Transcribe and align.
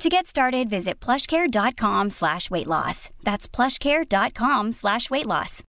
To 0.00 0.08
get 0.08 0.26
started, 0.26 0.70
visit 0.70 0.98
plushcare.com 0.98 2.08
slash 2.08 2.50
weight 2.50 2.66
loss. 2.66 3.10
That's 3.22 3.46
plushcare.com 3.46 4.72
slash 4.72 5.10
weight 5.10 5.26
loss. 5.26 5.62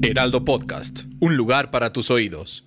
Heraldo 0.00 0.46
Podcast, 0.46 1.04
un 1.20 1.36
lugar 1.36 1.70
para 1.70 1.92
tus 1.92 2.10
oídos. 2.10 2.64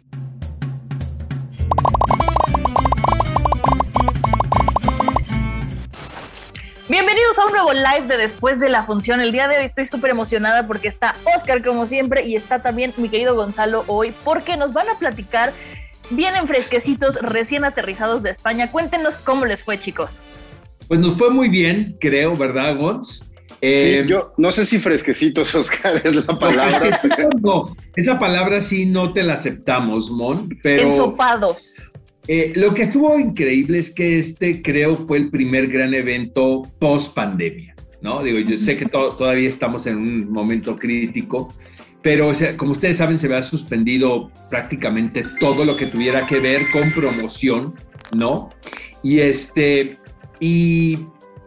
Bienvenidos 6.88 7.39
a 7.39 7.45
un 7.45 7.52
nuevo 7.52 7.73
live 7.73 8.05
de 8.08 8.17
después 8.17 8.59
de 8.59 8.70
la 8.70 8.84
función. 8.84 9.22
El 9.22 9.31
día 9.31 9.48
de 9.48 9.58
hoy 9.58 9.66
estoy 9.66 9.88
súper 9.88 10.11
emocionada 10.11 10.67
porque 10.67 10.88
está 10.88 11.16
Oscar 11.36 11.63
como 11.63 11.88
siempre 11.88 12.27
y 12.27 12.36
está 12.36 12.61
también 12.61 12.94
mi 12.98 13.09
querido 13.09 13.34
Gonzalo 13.34 13.86
hoy 13.88 14.13
porque 14.23 14.55
nos 14.55 14.72
van 14.72 14.88
a 14.88 15.00
platicar 15.00 15.52
vienen 16.12 16.48
fresquecitos, 16.48 17.16
recién 17.22 17.66
aterrizados 17.66 18.24
de 18.24 18.30
España. 18.30 18.72
Cuéntenos 18.72 19.18
cómo 19.18 19.46
les 19.46 19.64
fue, 19.64 19.80
chicos. 19.80 20.22
Pues 20.88 21.00
nos 21.00 21.16
fue 21.16 21.30
muy 21.30 21.50
bien, 21.50 21.98
creo, 22.00 22.36
¿verdad, 22.36 22.76
Gons? 22.78 23.32
Eh, 23.62 24.04
yo 24.08 24.34
no 24.38 24.52
sé 24.52 24.66
si 24.66 24.80
fresquecitos, 24.80 25.54
Oscar, 25.56 26.02
es 26.04 26.16
la 26.16 26.40
palabra. 26.40 27.00
no, 27.42 27.66
esa 27.95 28.18
palabra 28.18 28.59
sí 28.59 28.86
no 28.86 29.14
te 29.14 29.23
la 29.23 29.34
aceptamos, 29.34 30.09
Mon, 30.09 30.50
pero... 30.64 30.90
Ensopados. 30.90 31.76
Eh, 32.28 32.53
lo 32.56 32.73
que 32.73 32.84
estuvo 32.84 33.18
increíble 33.18 33.80
es 33.80 33.92
que 33.92 34.20
este 34.20 34.62
creo 34.62 34.96
fue 34.96 35.18
el 35.18 35.31
primer 35.31 35.68
gran 35.68 35.94
evento 35.94 36.62
post 36.80 37.14
pandemia, 37.16 37.75
¿no? 38.02 38.22
Digo, 38.22 38.38
yo 38.40 38.58
sé 38.59 38.78
que 38.78 38.86
todavía 38.86 39.50
estamos 39.50 39.88
en 39.88 39.98
un 39.98 40.31
momento 40.31 40.75
crítico, 40.75 41.53
pero 42.02 42.31
como 42.57 42.71
ustedes 42.71 42.97
saben, 42.97 43.19
se 43.19 43.27
había 43.27 43.44
suspendido 43.44 44.31
prácticamente 44.49 45.23
todo 45.39 45.66
lo 45.66 45.75
que 45.75 45.88
tuviera 45.88 46.25
que 46.25 46.39
ver 46.39 46.61
con 46.71 46.91
promoción, 46.91 47.75
¿no? 48.16 48.49
Y 49.03 49.19
este, 49.19 49.97
y 50.39 50.97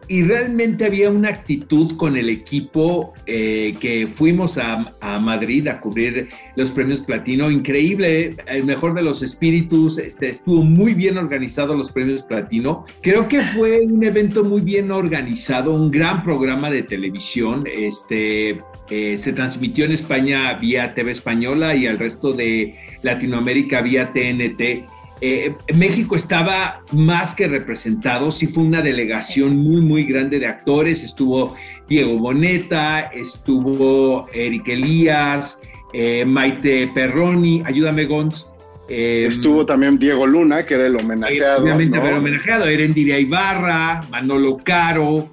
y 0.08 0.22
realmente 0.22 0.84
había 0.84 1.10
una 1.10 1.30
actitud 1.30 1.96
con 1.96 2.16
el 2.16 2.28
equipo 2.28 3.14
eh, 3.26 3.74
que 3.80 4.06
fuimos 4.06 4.58
a, 4.58 4.92
Madrid 5.20 5.66
a 5.68 5.80
cubrir 5.80 6.28
los 6.56 6.70
premios 6.70 7.00
platino, 7.00 7.50
increíble, 7.50 8.36
el 8.46 8.64
mejor 8.64 8.94
de 8.94 9.02
los 9.02 9.22
espíritus, 9.22 9.98
este, 9.98 10.28
estuvo 10.30 10.62
muy 10.62 10.94
bien 10.94 11.16
organizado 11.16 11.74
los 11.74 11.90
premios 11.90 12.22
platino. 12.22 12.84
Creo 13.02 13.28
que 13.28 13.40
fue 13.42 13.80
un 13.80 14.02
evento 14.04 14.44
muy 14.44 14.60
bien 14.60 14.90
organizado, 14.90 15.72
un 15.72 15.90
gran 15.90 16.22
programa 16.22 16.70
de 16.70 16.82
televisión, 16.82 17.64
este, 17.72 18.58
eh, 18.90 19.16
se 19.18 19.32
transmitió 19.32 19.84
en 19.84 19.92
España 19.92 20.54
vía 20.54 20.94
TV 20.94 21.12
Española 21.12 21.74
y 21.74 21.86
al 21.86 21.98
resto 21.98 22.32
de 22.32 22.74
Latinoamérica 23.02 23.80
vía 23.82 24.12
TNT. 24.12 24.86
Eh, 25.20 25.54
México 25.74 26.16
estaba 26.16 26.82
más 26.92 27.34
que 27.34 27.48
representado, 27.48 28.30
sí 28.30 28.46
fue 28.46 28.64
una 28.64 28.82
delegación 28.82 29.56
muy, 29.56 29.80
muy 29.80 30.04
grande 30.04 30.38
de 30.38 30.46
actores, 30.46 31.02
estuvo 31.02 31.54
Diego 31.88 32.18
Boneta, 32.18 33.00
estuvo 33.14 34.28
Eric 34.34 34.68
Elías, 34.68 35.62
eh, 35.94 36.24
Maite 36.26 36.90
Perroni, 36.94 37.62
ayúdame 37.64 38.04
Gons. 38.04 38.48
Eh, 38.88 39.24
estuvo 39.26 39.64
también 39.64 39.98
Diego 39.98 40.26
Luna, 40.26 40.66
que 40.66 40.74
era 40.74 40.86
el 40.86 40.96
homenajeado. 40.96 41.62
Obviamente, 41.62 41.96
¿no? 41.96 42.06
el 42.06 42.14
homenajeado, 42.16 42.66
Erendiria 42.66 43.18
Ibarra, 43.18 44.02
Manolo 44.10 44.58
Caro. 44.62 45.30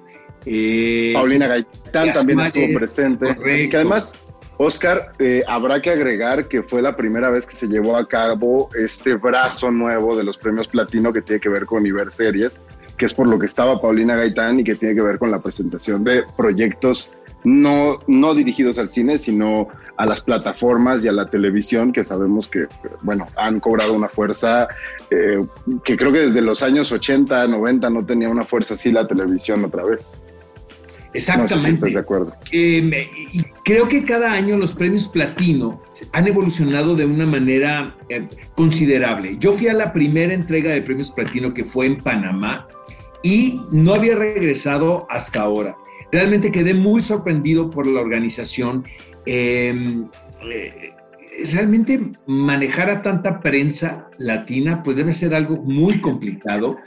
Paulina 1.14 1.46
Gaitán 1.46 2.12
también 2.12 2.40
estuvo 2.40 2.74
presente. 2.74 3.36
Que 3.70 3.76
además 3.76 4.22
Oscar, 4.58 5.12
eh, 5.18 5.42
habrá 5.48 5.80
que 5.80 5.90
agregar 5.90 6.46
que 6.46 6.62
fue 6.62 6.82
la 6.82 6.96
primera 6.96 7.30
vez 7.30 7.46
que 7.46 7.56
se 7.56 7.66
llevó 7.66 7.96
a 7.96 8.06
cabo 8.06 8.70
este 8.78 9.14
brazo 9.14 9.70
nuevo 9.70 10.16
de 10.16 10.24
los 10.24 10.38
premios 10.38 10.68
Platino 10.68 11.12
que 11.12 11.22
tiene 11.22 11.40
que 11.40 11.48
ver 11.48 11.66
con 11.66 11.84
Iberseries, 11.84 12.60
que 12.96 13.06
es 13.06 13.14
por 13.14 13.28
lo 13.28 13.38
que 13.38 13.46
estaba 13.46 13.80
Paulina 13.80 14.14
Gaitán 14.14 14.60
y 14.60 14.64
que 14.64 14.74
tiene 14.74 14.94
que 14.94 15.02
ver 15.02 15.18
con 15.18 15.30
la 15.30 15.40
presentación 15.40 16.04
de 16.04 16.22
proyectos 16.36 17.10
no, 17.44 17.98
no 18.06 18.34
dirigidos 18.34 18.78
al 18.78 18.88
cine, 18.88 19.18
sino 19.18 19.68
a 19.96 20.06
las 20.06 20.20
plataformas 20.20 21.04
y 21.04 21.08
a 21.08 21.12
la 21.12 21.26
televisión, 21.26 21.92
que 21.92 22.04
sabemos 22.04 22.46
que, 22.46 22.66
bueno, 23.02 23.26
han 23.36 23.58
cobrado 23.58 23.94
una 23.94 24.08
fuerza 24.08 24.68
eh, 25.10 25.44
que 25.82 25.96
creo 25.96 26.12
que 26.12 26.20
desde 26.20 26.40
los 26.40 26.62
años 26.62 26.92
80, 26.92 27.48
90 27.48 27.90
no 27.90 28.06
tenía 28.06 28.28
una 28.28 28.44
fuerza 28.44 28.74
así 28.74 28.92
la 28.92 29.08
televisión 29.08 29.64
otra 29.64 29.82
vez. 29.82 30.12
Exactamente. 31.14 31.90
de 31.90 31.98
acuerdo. 31.98 32.34
Eh, 32.50 33.08
y 33.32 33.42
creo 33.64 33.88
que 33.88 34.04
cada 34.04 34.32
año 34.32 34.56
los 34.56 34.72
premios 34.72 35.08
platino 35.08 35.80
han 36.12 36.26
evolucionado 36.26 36.94
de 36.96 37.04
una 37.04 37.26
manera 37.26 37.94
eh, 38.08 38.26
considerable. 38.56 39.36
Yo 39.38 39.52
fui 39.54 39.68
a 39.68 39.74
la 39.74 39.92
primera 39.92 40.32
entrega 40.32 40.72
de 40.72 40.82
premios 40.82 41.10
platino 41.10 41.52
que 41.52 41.64
fue 41.64 41.86
en 41.86 41.98
Panamá 41.98 42.66
y 43.22 43.60
no 43.70 43.94
había 43.94 44.16
regresado 44.16 45.06
hasta 45.10 45.42
ahora. 45.42 45.76
Realmente 46.10 46.50
quedé 46.50 46.74
muy 46.74 47.02
sorprendido 47.02 47.70
por 47.70 47.86
la 47.86 48.00
organización. 48.00 48.84
Em, 49.26 50.08
eh, 50.50 50.91
realmente 51.52 52.00
manejar 52.26 52.90
a 52.90 53.02
tanta 53.02 53.40
prensa 53.40 54.08
latina, 54.18 54.82
pues 54.82 54.96
debe 54.96 55.14
ser 55.14 55.34
algo 55.34 55.56
muy 55.56 55.98
complicado 56.00 56.78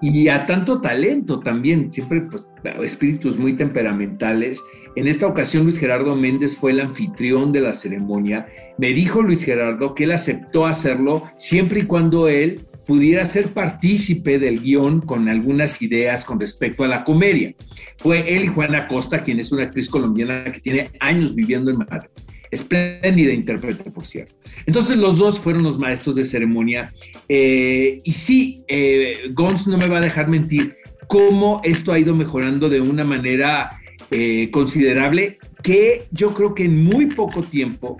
y 0.00 0.28
a 0.28 0.46
tanto 0.46 0.80
talento 0.80 1.40
también, 1.40 1.92
siempre 1.92 2.22
pues 2.22 2.46
espíritus 2.82 3.38
muy 3.38 3.54
temperamentales. 3.54 4.60
En 4.96 5.08
esta 5.08 5.26
ocasión 5.26 5.64
Luis 5.64 5.78
Gerardo 5.78 6.14
Méndez 6.14 6.56
fue 6.56 6.70
el 6.72 6.80
anfitrión 6.80 7.52
de 7.52 7.60
la 7.60 7.74
ceremonia. 7.74 8.46
Me 8.78 8.92
dijo 8.92 9.22
Luis 9.22 9.42
Gerardo 9.42 9.94
que 9.94 10.04
él 10.04 10.12
aceptó 10.12 10.66
hacerlo 10.66 11.24
siempre 11.36 11.80
y 11.80 11.86
cuando 11.86 12.28
él 12.28 12.60
pudiera 12.86 13.24
ser 13.24 13.48
partícipe 13.48 14.38
del 14.38 14.60
guion 14.60 15.00
con 15.00 15.28
algunas 15.28 15.80
ideas 15.80 16.24
con 16.24 16.38
respecto 16.38 16.84
a 16.84 16.88
la 16.88 17.02
comedia. 17.02 17.54
Fue 17.98 18.36
él 18.36 18.44
y 18.44 18.48
Juana 18.48 18.86
Costa, 18.86 19.22
quien 19.22 19.40
es 19.40 19.50
una 19.50 19.64
actriz 19.64 19.88
colombiana 19.88 20.44
que 20.52 20.60
tiene 20.60 20.90
años 21.00 21.34
viviendo 21.34 21.70
en 21.70 21.78
Madrid 21.78 22.10
espléndida 22.54 23.32
intérprete, 23.32 23.90
por 23.90 24.06
cierto. 24.06 24.34
Entonces 24.66 24.96
los 24.96 25.18
dos 25.18 25.38
fueron 25.38 25.62
los 25.62 25.78
maestros 25.78 26.16
de 26.16 26.24
ceremonia. 26.24 26.92
Eh, 27.28 27.98
y 28.04 28.12
sí, 28.12 28.64
eh, 28.68 29.30
Gons 29.32 29.66
no 29.66 29.76
me 29.76 29.86
va 29.86 29.98
a 29.98 30.00
dejar 30.00 30.28
mentir 30.28 30.76
cómo 31.08 31.60
esto 31.64 31.92
ha 31.92 31.98
ido 31.98 32.14
mejorando 32.14 32.68
de 32.68 32.80
una 32.80 33.04
manera 33.04 33.70
eh, 34.10 34.50
considerable, 34.50 35.38
que 35.62 36.06
yo 36.10 36.34
creo 36.34 36.54
que 36.54 36.64
en 36.64 36.84
muy 36.84 37.06
poco 37.06 37.42
tiempo, 37.42 37.98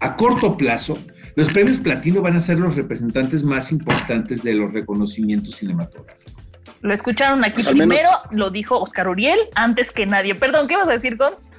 a 0.00 0.16
corto 0.16 0.56
plazo, 0.56 0.98
los 1.36 1.48
premios 1.50 1.78
platino 1.78 2.20
van 2.20 2.36
a 2.36 2.40
ser 2.40 2.58
los 2.58 2.76
representantes 2.76 3.44
más 3.44 3.70
importantes 3.70 4.42
de 4.42 4.54
los 4.54 4.72
reconocimientos 4.72 5.56
cinematográficos. 5.56 6.34
Lo 6.80 6.94
escucharon 6.94 7.44
aquí 7.44 7.62
pues 7.62 7.68
primero, 7.68 8.08
lo 8.30 8.50
dijo 8.50 8.78
Oscar 8.78 9.08
Uriel, 9.08 9.38
antes 9.54 9.90
que 9.90 10.06
nadie. 10.06 10.34
Perdón, 10.34 10.68
¿qué 10.68 10.76
vas 10.76 10.88
a 10.88 10.92
decir, 10.92 11.16
Gons? 11.16 11.50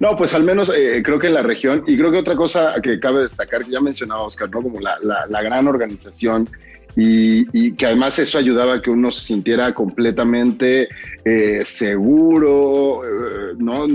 No, 0.00 0.16
pues 0.16 0.34
al 0.34 0.44
menos 0.44 0.72
eh, 0.74 1.02
creo 1.04 1.18
que 1.18 1.28
en 1.28 1.34
la 1.34 1.42
región, 1.42 1.84
y 1.86 1.96
creo 1.96 2.10
que 2.10 2.18
otra 2.18 2.36
cosa 2.36 2.74
que 2.82 2.98
cabe 3.00 3.22
destacar, 3.22 3.64
que 3.64 3.70
ya 3.70 3.80
mencionaba 3.80 4.22
Oscar, 4.22 4.50
¿no? 4.50 4.62
Como 4.62 4.80
la, 4.80 4.98
la, 5.02 5.42
gran 5.42 5.66
organización 5.66 6.48
y, 6.96 7.72
que 7.72 7.86
además 7.86 8.18
eso 8.18 8.38
ayudaba 8.38 8.74
a 8.74 8.82
que 8.82 8.90
uno 8.90 9.12
se 9.12 9.20
sintiera 9.20 9.72
completamente 9.72 10.88
eh, 11.24 11.62
seguro, 11.64 13.02
eh, 13.04 13.54
¿no? 13.56 13.86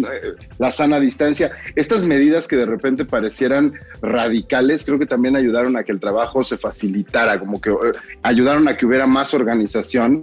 La 0.57 0.71
sana 0.71 0.99
distancia. 1.01 1.51
Estas 1.75 2.05
medidas 2.05 2.47
que 2.47 2.55
de 2.55 2.65
repente 2.65 3.03
parecieran 3.03 3.73
radicales, 4.01 4.85
creo 4.85 4.99
que 4.99 5.05
también 5.05 5.35
ayudaron 5.35 5.75
a 5.75 5.83
que 5.83 5.91
el 5.91 5.99
trabajo 5.99 6.43
se 6.43 6.57
facilitara, 6.57 7.39
como 7.39 7.59
que 7.59 7.75
ayudaron 8.21 8.67
a 8.69 8.77
que 8.77 8.85
hubiera 8.85 9.05
más 9.05 9.33
organización 9.33 10.21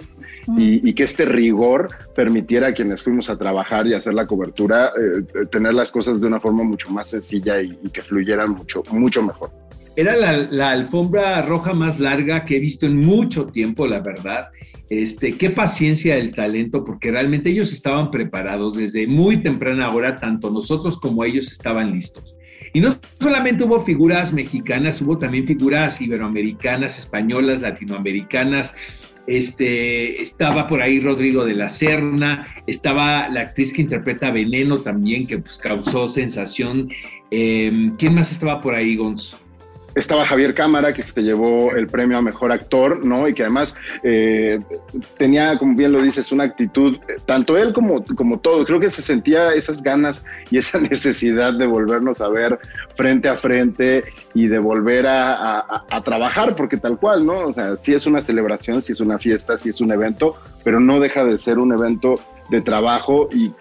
y, 0.57 0.93
que 0.95 1.05
este 1.05 1.25
rigor 1.25 1.89
permitiera 2.15 2.69
a 2.69 2.73
quienes 2.73 3.03
fuimos 3.03 3.31
a 3.31 3.39
trabajar 3.39 3.87
y 3.87 3.95
hacer 3.95 4.15
la 4.15 4.27
cobertura 4.27 4.93
eh, 4.99 5.47
tener 5.51 5.75
las 5.75 5.93
cosas 5.93 6.21
de 6.21 6.27
una 6.27 6.41
forma 6.41 6.65
mucho 6.65 6.91
más 6.91 7.11
sencilla 7.11 7.61
y, 7.61 7.77
que 7.93 8.01
fluyeran 8.01 8.51
mucho, 8.53 8.83
mucho 8.91 9.23
mejor. 9.23 9.51
Era 9.97 10.17
la, 10.17 10.71
alfombra 10.71 11.43
roja 11.43 11.73
más 11.73 11.99
larga 11.99 12.45
que 12.45 12.57
he 12.57 12.61
visto 12.61 12.87
en 12.87 12.97
mucho 12.97 13.47
tiempo, 13.49 13.87
la 13.87 14.01
verdad. 14.01 14.49
Este, 14.89 15.37
qué 15.37 15.51
paciencia 15.51 16.17
el 16.17 16.33
talento, 16.33 16.85
porque 16.85 17.11
realmente 17.11 17.51
ellos 17.51 17.73
estaban 17.73 18.11
preparados 18.11 18.77
desde 18.77 19.07
muy 19.07 19.37
temprana 19.37 19.93
hora, 19.93 20.17
tanto 20.17 20.51
nosotros 20.51 20.99
como 20.99 21.25
ellos 21.25 21.51
estaban 21.51 21.93
listos. 21.93 22.35
Y 22.73 22.81
no 22.81 22.91
solamente 23.21 23.65
hubo 23.65 23.81
figuras 23.81 24.33
mexicanas, 24.33 25.03
hubo 25.03 25.19
también 25.19 25.47
figuras 25.47 26.01
iberoamericanas, 26.01 26.99
españolas, 26.99 27.61
latinoamericanas, 27.61 28.75
este, 29.27 30.21
estaba 30.21 30.67
por 30.67 30.83
ahí 30.83 31.01
Rodrigo 31.01 31.45
de 31.45 31.55
la 31.55 31.69
Serna, 31.69 32.47
estaba 32.67 33.29
la 33.29 33.43
actriz 33.43 33.73
que 33.73 33.83
interpreta 33.83 34.31
Veneno 34.31 34.79
también, 34.79 35.27
que 35.27 35.39
pues, 35.39 35.59
causó 35.59 36.09
sensación. 36.09 36.91
Em, 37.31 37.97
¿Quién 37.97 38.15
más 38.15 38.33
estaba 38.33 38.61
por 38.61 38.75
ahí, 38.75 38.97
Gonz? 38.97 39.37
Estaba 39.95 40.25
Javier 40.25 40.55
Cámara, 40.55 40.93
que 40.93 41.03
se 41.03 41.23
llevó 41.23 41.73
el 41.73 41.87
premio 41.87 42.19
a 42.19 42.23
mejor 42.23 42.53
actor, 42.53 43.05
¿no? 43.05 43.29
Y 43.29 43.35
que 43.35 43.43
además 43.43 43.77
eh, 44.03 44.59
tenía, 45.17 45.59
como 45.59 45.77
bien 45.77 45.93
lo 45.93 46.03
dices, 46.03 46.33
una 46.33 46.45
actitud, 46.45 46.99
tanto 47.27 47.57
él 47.57 47.73
como, 47.73 48.05
como 48.17 48.39
todo, 48.39 48.65
creo 48.65 48.81
que 48.81 48.91
se 48.91 49.03
sentía 49.03 49.53
esas 49.55 49.83
ganas 49.83 50.25
y 50.51 50.59
esa 50.59 50.79
necesidad 50.91 51.55
de 51.55 51.67
volvernos 51.67 52.21
a 52.21 52.29
ver 52.29 52.59
frente 52.95 53.29
a 53.29 53.35
frente 53.37 54.05
y 54.35 54.47
de 54.47 54.59
volver 54.59 55.07
a, 55.07 55.85
a 55.89 56.01
trabajar, 56.03 56.55
porque 56.57 56.77
tal 56.77 56.99
cual, 56.99 57.27
¿no? 57.27 57.47
O 57.47 57.53
sea, 57.53 57.77
sí 57.77 57.95
es 57.95 58.07
una 58.07 58.23
celebración, 58.23 58.83
sí 58.83 58.93
es 58.93 59.01
una 59.01 59.19
fiesta, 59.19 59.59
sí 59.59 59.71
es 59.71 59.81
un 59.81 59.93
evento, 59.93 60.37
pero 60.65 60.81
no 60.81 61.01
deja 61.01 61.25
de 61.25 61.39
ser 61.39 61.59
un 61.59 61.73
evento 61.73 62.15
de 62.51 62.61
trabajo 62.61 63.29
y 63.33 63.53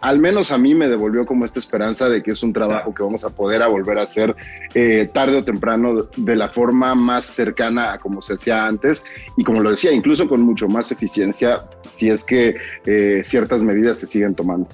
al 0.00 0.18
menos 0.18 0.52
a 0.52 0.58
mí 0.58 0.74
me 0.74 0.88
devolvió 0.88 1.26
como 1.26 1.44
esta 1.44 1.58
esperanza 1.58 2.08
de 2.08 2.22
que 2.22 2.30
es 2.30 2.42
un 2.42 2.52
trabajo 2.52 2.94
que 2.94 3.02
vamos 3.02 3.24
a 3.24 3.30
poder 3.30 3.66
volver 3.68 3.98
a 3.98 4.02
hacer 4.02 4.34
eh, 4.74 5.08
tarde 5.12 5.38
o 5.38 5.44
temprano 5.44 6.08
de 6.16 6.36
la 6.36 6.48
forma 6.48 6.94
más 6.94 7.24
cercana 7.24 7.94
a 7.94 7.98
como 7.98 8.22
se 8.22 8.34
hacía 8.34 8.66
antes 8.66 9.04
y 9.36 9.44
como 9.44 9.62
lo 9.62 9.70
decía, 9.70 9.92
incluso 9.92 10.28
con 10.28 10.40
mucho 10.42 10.68
más 10.68 10.92
eficiencia 10.92 11.64
si 11.82 12.08
es 12.08 12.24
que 12.24 12.54
eh, 12.84 13.22
ciertas 13.24 13.62
medidas 13.62 13.98
se 13.98 14.06
siguen 14.06 14.34
tomando. 14.34 14.68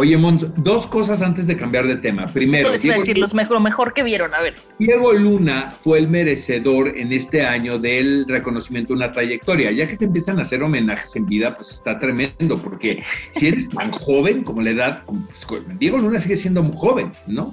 Oye, 0.00 0.16
Mons, 0.16 0.46
dos 0.58 0.86
cosas 0.86 1.22
antes 1.22 1.48
de 1.48 1.56
cambiar 1.56 1.88
de 1.88 1.96
tema. 1.96 2.26
Primero, 2.26 2.70
les 2.70 2.84
iba 2.84 2.94
a 2.94 2.98
decir 2.98 3.18
los 3.18 3.34
mejor, 3.34 3.54
lo 3.54 3.60
mejor 3.60 3.92
que 3.92 4.04
vieron, 4.04 4.32
a 4.32 4.40
ver. 4.40 4.54
Diego 4.78 5.12
Luna 5.12 5.72
fue 5.72 5.98
el 5.98 6.06
merecedor 6.06 6.96
en 6.96 7.12
este 7.12 7.44
año 7.44 7.80
del 7.80 8.24
reconocimiento 8.28 8.92
de 8.92 8.98
una 8.98 9.10
trayectoria. 9.10 9.72
Ya 9.72 9.88
que 9.88 9.96
te 9.96 10.04
empiezan 10.04 10.38
a 10.38 10.42
hacer 10.42 10.62
homenajes 10.62 11.16
en 11.16 11.26
vida, 11.26 11.52
pues 11.52 11.72
está 11.72 11.98
tremendo, 11.98 12.56
porque 12.58 13.02
si 13.34 13.48
eres 13.48 13.68
tan 13.70 13.90
joven 13.90 14.44
como 14.44 14.62
la 14.62 14.70
edad, 14.70 15.02
pues, 15.04 15.64
Diego 15.80 15.98
Luna 15.98 16.20
sigue 16.20 16.36
siendo 16.36 16.62
muy 16.62 16.76
joven, 16.76 17.10
¿no? 17.26 17.52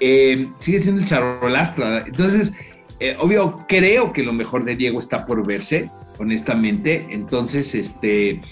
Eh, 0.00 0.46
sigue 0.58 0.78
siendo 0.78 1.00
el 1.00 1.08
charolastra. 1.08 2.04
Entonces, 2.06 2.52
eh, 3.00 3.16
obvio, 3.18 3.64
creo 3.66 4.12
que 4.12 4.22
lo 4.22 4.34
mejor 4.34 4.66
de 4.66 4.76
Diego 4.76 4.98
está 4.98 5.24
por 5.24 5.46
verse, 5.46 5.90
honestamente. 6.18 7.06
Entonces, 7.08 7.74
este. 7.74 8.42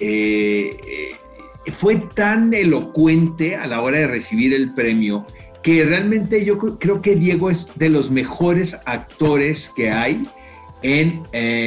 Eh, 0.00 0.70
fue 1.70 1.96
tan 2.14 2.52
elocuente 2.52 3.56
a 3.56 3.66
la 3.66 3.80
hora 3.80 3.98
de 3.98 4.06
recibir 4.06 4.52
el 4.52 4.74
premio 4.74 5.24
que 5.62 5.84
realmente 5.84 6.44
yo 6.44 6.58
creo 6.58 7.00
que 7.00 7.14
Diego 7.14 7.48
es 7.48 7.68
de 7.76 7.88
los 7.88 8.10
mejores 8.10 8.76
actores 8.84 9.70
que 9.76 9.90
hay 9.90 10.22
en 10.82 11.22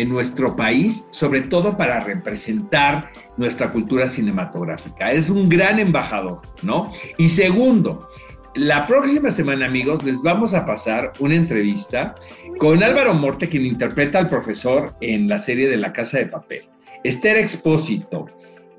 nuestro 0.10 0.58
país, 0.58 1.06
sobre 1.12 1.40
todo 1.40 1.78
para 1.78 2.02
representar 2.02 3.10
nuestra 3.38 3.72
cultura 3.72 4.10
cinematográfica. 4.10 5.12
Es 5.12 5.30
un 5.30 5.48
gran 5.48 5.80
embajador, 5.80 6.42
¿no? 6.62 6.92
Y 7.18 7.30
segundo, 7.30 8.10
la 8.56 8.86
próxima 8.86 9.32
semana, 9.32 9.68
amigos, 9.68 10.04
les 10.04 10.22
vamos 10.22 10.54
a 10.54 10.66
pasar 10.66 11.14
una 11.20 11.36
entrevista 11.36 12.16
con 12.58 12.84
Álvaro 12.84 13.14
Morte, 13.14 13.48
quien 13.48 13.66
interpreta 13.66 14.20
al 14.20 14.28
profesor 14.28 14.94
en 15.00 15.30
la 15.30 15.40
serie 15.40 15.70
de 15.70 15.78
La 15.78 15.94
Casa 15.94 16.18
de 16.18 16.26
Papel. 16.26 16.68
Esther 17.06 17.38
Expósito, 17.38 18.26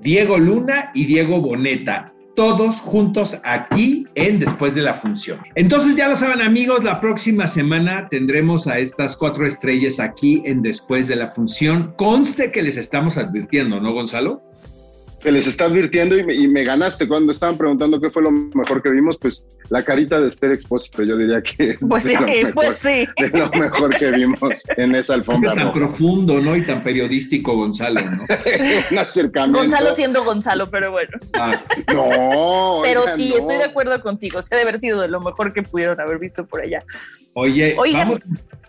Diego 0.01 0.39
Luna 0.39 0.91
y 0.95 1.05
Diego 1.05 1.41
Boneta, 1.41 2.13
todos 2.35 2.81
juntos 2.81 3.39
aquí 3.45 4.05
en 4.15 4.39
Después 4.39 4.75
de 4.75 4.83
la 4.83 4.95
Función. 4.95 5.41
Entonces 5.55 5.97
ya 5.97 6.09
lo 6.09 6.17
saben 6.17 6.43
amigos, 6.43 6.85
la 6.85 7.01
próxima 7.01 7.47
semana 7.47 8.09
tendremos 8.09 8.67
a 8.67 8.79
estas 8.79 9.17
cuatro 9.17 9.47
estrellas 9.47 9.99
aquí 9.99 10.43
en 10.45 10.63
Después 10.63 11.09
de 11.09 11.17
la 11.17 11.33
Función. 11.33 11.95
Conste 11.97 12.53
que 12.53 12.63
les 12.63 12.77
estamos 12.77 13.17
advirtiendo, 13.17 13.81
¿no, 13.81 13.93
Gonzalo? 13.93 14.43
Que 15.21 15.33
les 15.33 15.47
está 15.47 15.65
advirtiendo 15.65 16.17
y 16.17 16.49
me, 16.49 16.63
ganaste 16.63 17.09
cuando 17.09 17.33
estaban 17.33 17.57
preguntando 17.57 18.01
qué 18.01 18.11
fue 18.11 18.23
lo 18.23 18.31
mejor 18.31 18.83
que 18.83 18.91
vimos, 18.91 19.17
pues 19.17 19.49
la 19.71 19.83
carita 19.83 20.21
de 20.21 20.29
Esther 20.29 20.53
Expósito, 20.53 21.03
yo 21.03 21.17
diría 21.17 21.43
que 21.43 21.71
es 21.71 21.81
pues 21.89 22.05
sí, 22.05 22.15
lo 22.15 22.21
mejor, 22.21 22.55
pues 22.55 22.79
sí. 22.79 23.07
de 23.19 23.39
lo 23.39 23.51
mejor 23.51 23.97
que 23.97 24.11
vimos 24.11 24.63
en 24.77 24.95
esa 24.95 25.15
alfombra. 25.15 25.55
tan 25.55 25.73
profundo, 25.73 26.41
¿no? 26.41 26.55
Y 26.55 26.63
tan 26.65 26.83
periodístico, 26.85 27.57
Gonzalo, 27.57 28.01
¿no? 28.03 28.23
Un 28.93 28.99
acercamiento. 28.99 29.59
Gonzalo 29.59 29.95
siendo 29.95 30.25
Gonzalo, 30.25 30.67
pero 30.67 30.93
bueno. 30.93 31.19
Ah, 31.33 31.65
no. 31.93 32.81
pero 32.83 33.03
sí, 33.17 33.35
estoy 33.37 33.57
de 33.57 33.65
acuerdo 33.65 34.01
contigo. 34.03 34.43
Se 34.43 34.55
debe 34.55 34.69
haber 34.69 34.81
sido 34.81 35.01
de 35.01 35.09
lo 35.09 35.21
mejor 35.21 35.53
que 35.53 35.63
pudieron 35.63 36.01
haber 36.01 36.19
visto 36.19 36.47
por 36.47 36.61
allá. 36.61 36.85
Oye, 37.35 37.75
vamos, 37.93 38.21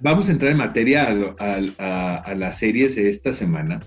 vamos, 0.01 0.27
a 0.27 0.31
entrar 0.31 0.51
en 0.51 0.57
materia 0.57 1.07
a, 1.39 1.59
a, 1.77 2.15
a 2.15 2.35
las 2.35 2.57
series 2.57 2.95
de 2.95 3.09
esta 3.09 3.31
semana. 3.31 3.79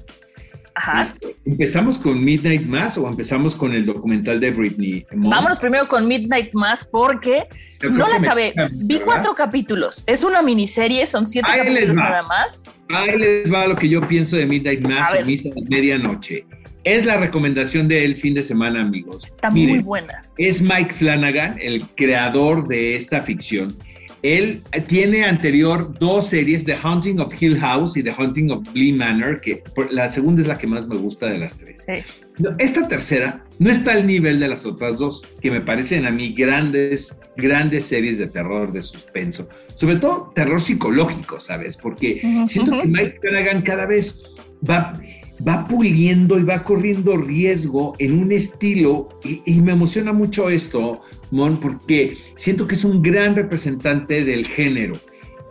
¿Empezamos 1.44 1.98
con 1.98 2.22
Midnight 2.22 2.66
Mass 2.66 2.96
o 2.98 3.06
empezamos 3.08 3.54
con 3.54 3.74
el 3.74 3.86
documental 3.86 4.40
de 4.40 4.50
Britney? 4.50 5.06
Vámonos 5.12 5.58
primero 5.58 5.86
con 5.88 6.06
Midnight 6.06 6.54
Mass 6.54 6.84
porque 6.84 7.46
no 7.82 8.08
la 8.08 8.16
acabé. 8.16 8.54
Vi 8.72 9.00
cuatro 9.00 9.34
capítulos. 9.34 10.04
Es 10.06 10.24
una 10.24 10.42
miniserie, 10.42 11.06
son 11.06 11.26
siete 11.26 11.48
capítulos 11.54 11.96
nada 11.96 12.22
más. 12.22 12.64
Ahí 12.88 13.18
les 13.18 13.52
va 13.52 13.66
lo 13.66 13.76
que 13.76 13.88
yo 13.88 14.00
pienso 14.06 14.36
de 14.36 14.46
Midnight 14.46 14.80
Mass 14.80 15.14
a 15.14 15.24
Misa 15.24 15.48
de 15.54 15.62
Medianoche. 15.68 16.46
Es 16.84 17.04
la 17.04 17.18
recomendación 17.18 17.88
del 17.88 18.16
fin 18.16 18.32
de 18.32 18.42
semana, 18.42 18.80
amigos. 18.80 19.26
Está 19.26 19.50
muy 19.50 19.80
buena. 19.80 20.22
Es 20.38 20.62
Mike 20.62 20.94
Flanagan, 20.94 21.58
el 21.60 21.82
creador 21.94 22.66
de 22.68 22.96
esta 22.96 23.22
ficción 23.22 23.74
él 24.22 24.62
tiene 24.86 25.24
anterior 25.24 25.98
dos 25.98 26.28
series, 26.28 26.64
The 26.64 26.74
Haunting 26.74 27.20
of 27.20 27.32
Hill 27.40 27.58
House 27.58 27.96
y 27.96 28.02
The 28.02 28.12
Haunting 28.12 28.50
of 28.50 28.72
Blee 28.72 28.92
Manor, 28.92 29.40
que 29.40 29.62
la 29.90 30.10
segunda 30.10 30.42
es 30.42 30.48
la 30.48 30.58
que 30.58 30.66
más 30.66 30.86
me 30.86 30.96
gusta 30.96 31.26
de 31.26 31.38
las 31.38 31.56
tres. 31.56 31.84
Esta 32.58 32.88
tercera 32.88 33.44
no 33.58 33.70
está 33.70 33.92
al 33.92 34.06
nivel 34.06 34.40
de 34.40 34.48
las 34.48 34.66
otras 34.66 34.98
dos, 34.98 35.22
que 35.40 35.50
me 35.50 35.60
parecen 35.60 36.06
a 36.06 36.10
mí 36.10 36.34
grandes, 36.34 37.18
grandes 37.36 37.86
series 37.86 38.18
de 38.18 38.26
terror, 38.26 38.72
de 38.72 38.82
suspenso. 38.82 39.48
Sobre 39.74 39.96
todo 39.96 40.32
terror 40.34 40.60
psicológico, 40.60 41.40
¿sabes? 41.40 41.76
Porque 41.76 42.20
siento 42.46 42.72
que 42.72 42.86
Mike 42.86 43.18
Flanagan 43.20 43.62
cada 43.62 43.86
vez 43.86 44.22
va 44.68 44.92
va 45.46 45.66
puliendo 45.66 46.38
y 46.38 46.42
va 46.42 46.62
corriendo 46.64 47.16
riesgo 47.16 47.94
en 47.98 48.20
un 48.20 48.32
estilo, 48.32 49.08
y, 49.24 49.60
me 49.60 49.72
emociona 49.72 50.12
mucho 50.12 50.50
esto, 50.50 51.02
Mon, 51.30 51.58
porque 51.58 52.16
siento 52.36 52.66
que 52.66 52.74
es 52.74 52.84
un 52.84 53.02
gran 53.02 53.34
representante 53.36 54.24
del 54.24 54.46
género. 54.46 54.96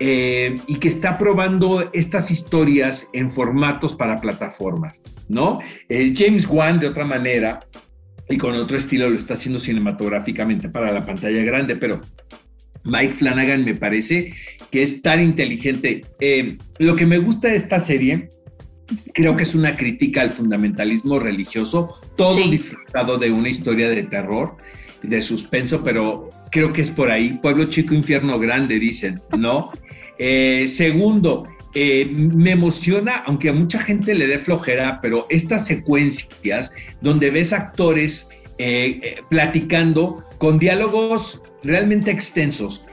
Eh, 0.01 0.55
y 0.67 0.75
que 0.75 0.87
está 0.87 1.17
probando 1.17 1.89
estas 1.91 2.31
historias 2.31 3.09
en 3.11 3.29
formatos 3.29 3.93
para 3.93 4.21
plataformas, 4.21 4.97
¿no? 5.27 5.59
James 5.89 6.47
Wan, 6.47 6.79
de 6.79 6.87
otra 6.87 7.03
manera, 7.03 7.59
y 8.29 8.37
con 8.37 8.55
otro 8.55 8.77
estilo, 8.77 9.09
lo 9.09 9.17
está 9.17 9.33
haciendo 9.33 9.59
cinematográficamente 9.59 10.69
para 10.69 10.93
la 10.93 11.05
pantalla 11.05 11.43
grande, 11.43 11.75
pero 11.75 11.99
Mike 12.83 13.15
Flanagan 13.15 13.65
me 13.65 13.75
parece 13.75 14.33
que 14.71 14.83
es 14.83 15.01
tan 15.01 15.19
inteligente. 15.19 16.01
Eh, 16.19 16.55
lo 16.77 16.95
que 16.95 17.05
me 17.05 17.17
gusta 17.17 17.49
de 17.49 17.55
esta 17.55 17.79
serie 17.79 18.29
Creo 19.13 19.35
que 19.35 19.43
es 19.43 19.55
una 19.55 19.75
crítica 19.75 20.21
al 20.21 20.31
fundamentalismo 20.31 21.19
religioso, 21.19 21.95
todo 22.15 22.35
disfrutado 22.49 23.17
de 23.17 23.31
una 23.31 23.49
historia 23.49 23.89
de 23.89 24.03
terror, 24.03 24.55
de 25.03 25.21
suspenso, 25.21 25.83
pero 25.83 26.29
creo 26.51 26.73
que 26.73 26.81
es 26.81 26.91
por 26.91 27.09
ahí. 27.09 27.39
Pueblo 27.41 27.65
chico, 27.65 27.93
infierno 27.93 28.39
grande, 28.39 28.79
dicen, 28.79 29.21
¿no? 29.37 29.71
Eh, 30.21 30.67
segundo, 30.67 31.45
eh, 31.73 32.05
me 32.13 32.51
emociona, 32.51 33.23
aunque 33.25 33.47
a 33.47 33.53
mucha 33.53 33.79
gente 33.79 34.13
le 34.13 34.27
dé 34.27 34.37
flojera, 34.37 34.99
pero 35.01 35.25
estas 35.29 35.65
secuencias 35.65 36.73
donde 36.99 37.29
ves 37.29 37.53
actores 37.53 38.27
eh, 38.57 39.15
platicando 39.29 40.21
con 40.37 40.59
diálogos 40.59 41.41
realmente 41.63 42.11
extensos, 42.11 42.85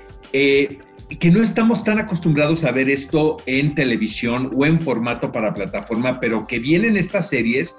que 1.08 1.30
no 1.30 1.40
estamos 1.40 1.84
tan 1.84 1.98
acostumbrados 1.98 2.64
a 2.64 2.72
ver 2.72 2.90
esto 2.90 3.36
en 3.46 3.74
televisión 3.74 4.50
o 4.54 4.66
en 4.66 4.80
formato 4.80 5.30
para 5.30 5.54
plataforma, 5.54 6.20
pero 6.20 6.46
que 6.46 6.58
vienen 6.58 6.96
estas 6.96 7.28
series 7.28 7.76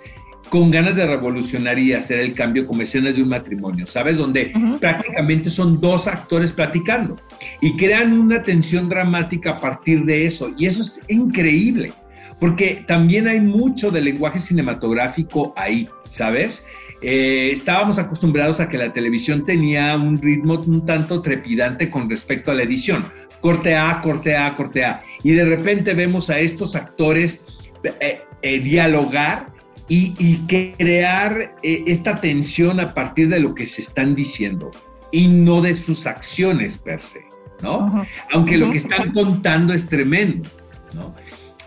con 0.50 0.72
ganas 0.72 0.96
de 0.96 1.06
revolucionar 1.06 1.78
y 1.78 1.94
hacer 1.94 2.20
el 2.20 2.34
cambio 2.34 2.66
como 2.66 2.82
escenas 2.82 3.18
de 3.18 3.24
un 3.24 3.30
matrimonio, 3.30 3.86
¿sabes? 3.86 4.18
Donde 4.18 4.54
prácticamente 4.80 5.50
son 5.50 5.82
dos 5.82 6.08
actores 6.08 6.52
platicando 6.52 7.18
y 7.62 7.76
crean 7.76 8.14
una 8.14 8.42
tensión 8.42 8.88
dramática 8.88 9.52
a 9.52 9.58
partir 9.58 10.06
de 10.06 10.26
eso. 10.26 10.54
Y 10.58 10.68
eso 10.68 10.82
es 10.82 11.02
increíble, 11.10 11.92
porque 12.40 12.86
también 12.88 13.28
hay 13.28 13.42
mucho 13.42 13.92
de 13.92 14.02
lenguaje 14.02 14.40
cinematográfico 14.40 15.54
ahí, 15.58 15.88
¿sabes? 16.10 16.64
Eh, 17.02 17.52
estábamos 17.52 18.00
acostumbrados 18.00 18.60
a 18.60 18.70
que 18.70 18.78
la 18.78 18.92
televisión 18.92 19.44
tenía 19.44 19.96
un 19.96 20.20
ritmo 20.20 20.56
un 20.56 20.86
tanto 20.86 21.22
trepidante 21.22 21.90
con 21.90 22.10
respecto 22.10 22.52
a 22.52 22.56
la 22.56 22.64
edición. 22.64 23.06
Corte 23.42 23.76
A, 23.76 24.02
corte 24.02 24.36
A, 24.36 24.56
corte 24.56 24.84
A. 24.84 25.02
Y 25.24 25.32
de 25.32 25.46
repente 25.46 25.94
vemos 25.94 26.30
a 26.30 26.40
estos 26.40 26.76
actores 26.76 27.46
eh, 27.84 28.22
eh, 28.42 28.60
dialogar 28.60 29.54
y, 29.90 30.38
crear 30.76 31.56
esta 31.64 32.20
tensión 32.20 32.80
a 32.80 32.94
partir 32.94 33.30
de 33.30 33.40
lo 33.40 33.56
que 33.56 33.66
se 33.66 33.82
están 33.82 34.16
diciendo 34.16 34.70
y 35.12 35.28
no 35.28 35.62
de 35.62 35.76
sus 35.76 36.06
acciones 36.06 36.78
per 36.78 37.00
se, 37.00 37.26
¿no? 37.62 38.06
Aunque 38.34 38.58
lo 38.58 38.70
que 38.70 38.80
están 38.80 39.14
contando 39.14 39.74
es 39.74 39.88
tremendo, 39.88 40.50
¿no? 40.94 41.16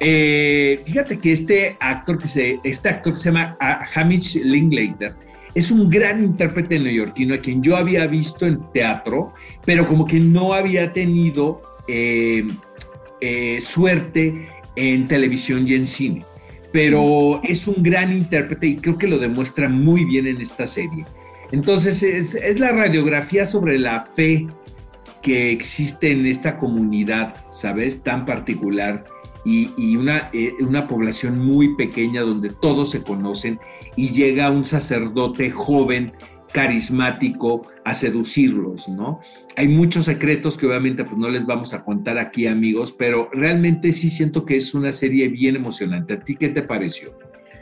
Eh, 0.00 0.80
fíjate 0.86 1.18
que 1.18 1.32
este 1.32 1.76
actor 1.78 2.18
que 2.18 2.26
se, 2.26 2.58
este 2.64 2.88
actor 2.88 3.12
que 3.12 3.18
se 3.18 3.24
llama 3.26 3.56
ah, 3.60 3.86
Hamish 3.94 4.36
Linklater 4.36 5.14
es 5.54 5.70
un 5.70 5.90
gran 5.90 6.22
intérprete 6.22 6.78
neoyorquino 6.78 7.34
a 7.34 7.38
quien 7.38 7.62
yo 7.62 7.76
había 7.76 8.06
visto 8.06 8.46
en 8.46 8.60
teatro, 8.72 9.32
pero 9.64 9.86
como 9.86 10.06
que 10.06 10.20
no 10.20 10.54
había 10.54 10.92
tenido 10.92 11.60
eh, 11.88 12.46
eh, 13.20 13.60
suerte 13.60 14.48
en 14.76 15.06
televisión 15.06 15.68
y 15.68 15.74
en 15.74 15.86
cine. 15.86 16.24
Pero 16.72 17.40
es 17.42 17.66
un 17.66 17.82
gran 17.82 18.12
intérprete 18.12 18.68
y 18.68 18.76
creo 18.76 18.96
que 18.96 19.08
lo 19.08 19.18
demuestra 19.18 19.68
muy 19.68 20.04
bien 20.04 20.26
en 20.26 20.40
esta 20.40 20.66
serie. 20.66 21.04
Entonces 21.52 22.02
es, 22.02 22.60
la 22.60 22.70
radiografía 22.70 23.44
sobre 23.44 23.78
la 23.78 24.06
fe 24.14 24.46
que 25.20 25.50
existe 25.50 26.12
en 26.12 26.26
esta 26.26 26.56
comunidad, 26.58 27.34
¿sabes? 27.50 28.02
Tan 28.02 28.24
particular 28.24 29.04
y, 29.44 29.96
una, 29.96 30.30
eh, 30.32 30.52
una 30.60 30.86
población 30.86 31.38
muy 31.44 31.74
pequeña 31.76 32.22
donde 32.22 32.50
todos 32.50 32.90
se 32.90 33.02
conocen 33.02 33.58
y 33.96 34.10
llega 34.10 34.50
un 34.50 34.64
sacerdote 34.64 35.50
joven 35.50 36.12
carismático 36.52 37.62
a 37.84 37.94
seducirlos, 37.94 38.88
¿no? 38.88 39.20
Hay 39.56 39.68
muchos 39.68 40.06
secretos 40.06 40.58
que 40.58 40.66
obviamente 40.66 41.04
pues 41.04 41.16
no 41.16 41.28
les 41.30 41.46
vamos 41.46 41.72
a 41.72 41.84
contar 41.84 42.18
aquí 42.18 42.46
amigos, 42.46 42.92
pero 42.92 43.28
realmente 43.32 43.92
sí 43.92 44.10
siento 44.10 44.44
que 44.44 44.56
es 44.56 44.74
una 44.74 44.92
serie 44.92 45.28
bien 45.28 45.56
emocionante. 45.56 46.14
¿A 46.14 46.20
ti 46.20 46.36
qué 46.36 46.48
te 46.48 46.62
pareció? 46.62 47.16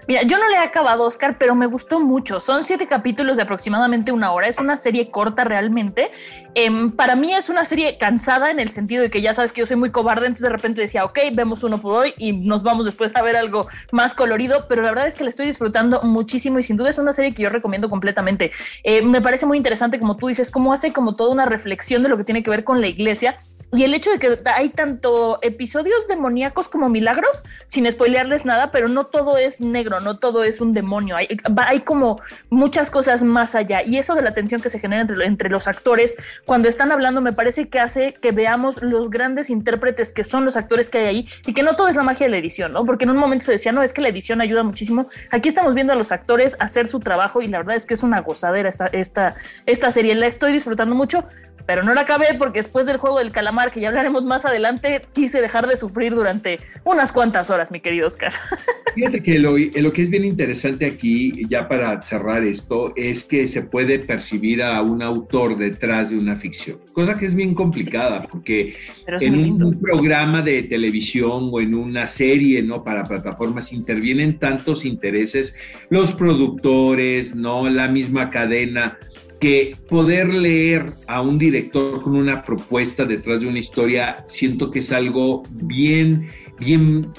Mira, 0.09 0.23
yo 0.23 0.38
no 0.38 0.49
le 0.49 0.57
he 0.57 0.61
acabado, 0.61 1.05
Oscar, 1.05 1.37
pero 1.37 1.55
me 1.55 1.67
gustó 1.67 2.00
mucho. 2.00 2.41
Son 2.41 2.65
siete 2.65 2.87
capítulos 2.87 3.37
de 3.37 3.43
aproximadamente 3.43 4.11
una 4.11 4.33
hora. 4.33 4.49
Es 4.49 4.59
una 4.59 4.79
serie 4.79 5.11
corta 5.11 5.45
realmente. 5.45 6.11
Em, 6.55 6.91
para 6.91 7.15
mí 7.15 7.35
es 7.35 7.50
una 7.50 7.67
serie 7.67 7.99
cansada 7.99 8.50
en 8.50 8.59
el 8.59 8.71
sentido 8.71 9.03
de 9.03 9.11
que 9.11 9.21
ya 9.21 9.35
sabes 9.35 9.53
que 9.53 9.61
yo 9.61 9.67
soy 9.67 9.77
muy 9.77 9.91
cobarde, 9.91 10.25
entonces 10.25 10.45
de 10.45 10.49
repente 10.49 10.81
decía, 10.81 11.05
ok, 11.05 11.19
vemos 11.35 11.62
uno 11.62 11.77
por 11.77 11.93
hoy 11.93 12.15
y 12.17 12.33
nos 12.33 12.62
vamos 12.62 12.87
después 12.87 13.15
a 13.17 13.21
ver 13.21 13.37
algo 13.37 13.69
más 13.93 14.15
colorido, 14.15 14.65
pero 14.67 14.81
la 14.81 14.88
verdad 14.88 15.09
es 15.09 15.19
que 15.19 15.25
le 15.25 15.31
estoy 15.31 15.45
disfrutando 15.45 16.00
muchísimo 16.03 16.59
y 16.59 16.62
sin 16.62 16.79
duda 16.79 16.88
es 16.88 16.97
una 16.97 17.12
serie 17.12 17.35
que 17.35 17.43
yo 17.43 17.50
recomiendo 17.50 17.91
completamente. 17.91 18.50
Eh, 18.85 19.03
me 19.03 19.21
parece 19.21 19.45
muy 19.45 19.59
interesante, 19.59 20.00
como 20.00 20.17
tú 20.17 20.29
dices, 20.29 20.50
cómo 20.50 20.73
hace 20.73 20.91
como 20.91 21.17
toda 21.17 21.31
una 21.31 21.45
reflexión 21.45 22.03
de 22.03 22.09
lo 22.09 22.17
que 22.17 22.25
tiene 22.25 22.43
que 22.43 22.49
ver 22.49 22.65
con 22.65 22.81
la 22.81 22.87
iglesia 22.87 23.37
y 23.71 23.85
el 23.85 23.93
hecho 23.93 24.11
de 24.11 24.19
que 24.19 24.38
hay 24.47 24.71
tanto 24.71 25.38
episodios 25.43 26.07
demoníacos 26.09 26.69
como 26.69 26.88
milagros, 26.88 27.45
sin 27.67 27.91
spoilearles 27.91 28.47
nada, 28.47 28.71
pero 28.71 28.88
no 28.88 29.07
todo 29.07 29.37
es 29.37 29.61
negro, 29.61 29.98
no 30.00 30.19
todo 30.19 30.45
es 30.45 30.61
un 30.61 30.73
demonio, 30.73 31.17
hay, 31.17 31.28
hay 31.57 31.81
como 31.81 32.21
muchas 32.50 32.90
cosas 32.90 33.23
más 33.23 33.55
allá. 33.55 33.83
Y 33.83 33.99
eso 33.99 34.14
de 34.14 34.23
la 34.23 34.33
tensión 34.33 34.61
que 34.61 34.71
se 34.71 34.78
genera 34.78 35.02
entre, 35.02 35.25
entre, 35.25 35.49
los 35.49 35.67
actores 35.67 36.17
cuando 36.45 36.69
están 36.69 36.93
hablando 36.93 37.21
me 37.21 37.33
parece 37.33 37.69
que 37.69 37.81
hace 37.81 38.12
que 38.12 38.33
veamos 38.33 38.83
los 38.83 39.11
grandes 39.11 39.50
intérpretes 39.50 40.12
que 40.12 40.25
son 40.25 40.45
los 40.45 40.57
actores 40.57 40.90
que 40.90 40.99
hay 40.99 41.07
ahí 41.07 41.28
y 41.47 41.55
que 41.55 41.62
no 41.62 41.75
todo 41.75 41.88
es 41.88 41.97
la 41.97 42.02
magia 42.02 42.26
de 42.26 42.31
la 42.31 42.38
edición, 42.38 42.73
¿no? 42.73 42.85
Porque 42.85 43.05
en 43.05 43.11
un 43.11 43.17
momento 43.17 43.47
se 43.47 43.52
decía, 43.52 43.73
no, 43.73 43.83
es 43.83 43.93
que 43.93 44.02
la 44.02 44.09
edición 44.09 44.40
ayuda 44.40 44.62
muchísimo. 44.62 45.07
Aquí 45.31 45.49
estamos 45.49 45.75
viendo 45.75 45.93
a 45.93 45.97
los 45.97 46.12
actores 46.12 46.57
hacer 46.61 46.88
su 46.88 47.00
trabajo 47.00 47.43
y 47.43 47.49
la 47.49 47.59
verdad 47.59 47.76
es 47.76 47.87
que 47.87 47.95
es 47.95 48.02
una 48.02 48.21
gozadera 48.21 48.69
esta, 48.69 48.87
esta, 48.87 49.35
esta 49.67 49.90
serie. 49.90 50.14
La 50.14 50.26
estoy 50.26 50.52
disfrutando 50.52 50.95
mucho 50.95 51.25
pero 51.68 51.82
no 51.82 51.92
la 51.92 52.00
acabé 52.00 52.28
porque 52.38 52.60
después 52.60 52.87
del 52.87 52.96
juego 52.96 53.18
del 53.18 53.30
calamar, 53.30 53.70
que 53.70 53.80
ya 53.80 53.88
hablaremos 53.88 54.25
más 54.25 54.46
adelante, 54.46 55.04
quise 55.12 55.42
dejar 55.42 55.66
de 55.66 55.76
sufrir 55.76 56.14
durante 56.14 56.60
unas 56.82 57.12
cuantas 57.12 57.50
horas, 57.50 57.70
mi 57.70 57.80
querido 57.80 58.06
Oscar. 58.06 58.32
Fíjate 58.94 59.22
que 59.22 59.38
lo, 59.38 59.54
lo, 59.58 59.92
que 59.92 60.00
es 60.00 60.08
bien 60.08 60.25
interesante 60.25 60.87
aquí, 60.87 61.44
ya 61.46 61.68
para 61.68 62.00
cerrar 62.00 62.42
esto, 62.42 62.94
es 62.96 63.22
que 63.22 63.46
se 63.46 63.60
puede 63.60 63.98
percibir 63.98 64.62
a 64.62 64.80
un 64.80 65.02
autor 65.02 65.58
detrás 65.58 66.08
de 66.08 66.16
una 66.16 66.37
ficción, 66.37 66.78
cosa 66.94 67.18
que 67.18 67.26
es 67.26 67.34
bien 67.34 67.54
complicada, 67.54 68.20
porque 68.20 68.75
en 69.20 69.62
un, 69.62 69.78
programa 69.78 70.40
de 70.40 70.62
televisión 70.62 71.50
o 71.52 71.60
en 71.60 71.75
una 71.75 72.08
serie, 72.08 72.62
¿no? 72.62 72.82
Para 72.82 73.04
plataformas 73.04 73.75
intervienen 73.75 74.38
tantos 74.38 74.87
intereses, 74.87 75.54
los 75.90 76.12
productores, 76.12 77.34
¿no? 77.34 77.68
La 77.68 77.88
misma 77.88 78.30
cadena 78.30 78.98
que 79.40 79.76
poder 79.88 80.33
leer 80.33 80.95
a 81.07 81.21
un 81.21 81.38
director 81.38 82.00
con 82.00 82.16
una 82.16 82.42
propuesta 82.42 83.04
detrás 83.04 83.40
de 83.40 83.49
una 83.49 83.59
historia, 83.59 84.25
siento 84.26 84.71
que 84.71 84.80
es 84.80 84.90
algo 84.92 85.42
bien, 85.50 86.28
bien, 86.59 87.12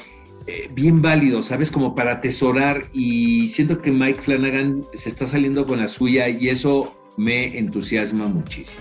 eh, 0.47 0.67
bien 0.73 1.01
válido, 1.01 1.41
¿sabes? 1.41 1.71
Como 1.71 1.95
para 1.95 2.13
atesorar 2.13 2.83
y 2.93 3.47
siento 3.49 3.81
que 3.81 3.91
Mike 3.91 4.21
Flanagan 4.21 4.83
se 4.93 5.09
está 5.09 5.25
saliendo 5.25 5.65
con 5.65 5.79
la 5.79 5.87
suya 5.87 6.27
y 6.27 6.49
eso 6.49 6.99
me 7.17 7.57
entusiasma 7.57 8.27
muchísimo. 8.27 8.79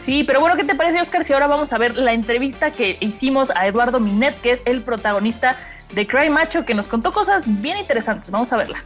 Sí, 0.00 0.24
pero 0.24 0.40
bueno, 0.40 0.56
¿qué 0.56 0.64
te 0.64 0.74
parece, 0.74 1.00
Oscar? 1.00 1.22
Si 1.22 1.32
ahora 1.32 1.48
vamos 1.48 1.72
a 1.72 1.78
ver 1.78 1.96
la 1.96 2.14
entrevista 2.14 2.70
que 2.70 2.96
hicimos 3.00 3.50
a 3.50 3.66
Eduardo 3.66 4.00
Minet, 4.00 4.40
que 4.40 4.52
es 4.52 4.62
el 4.64 4.80
protagonista 4.82 5.56
de 5.94 6.06
Cry 6.06 6.30
Macho, 6.30 6.64
que 6.64 6.74
nos 6.74 6.88
contó 6.88 7.12
cosas 7.12 7.60
bien 7.60 7.76
interesantes. 7.78 8.30
Vamos 8.30 8.52
a 8.52 8.56
verla. 8.56 8.82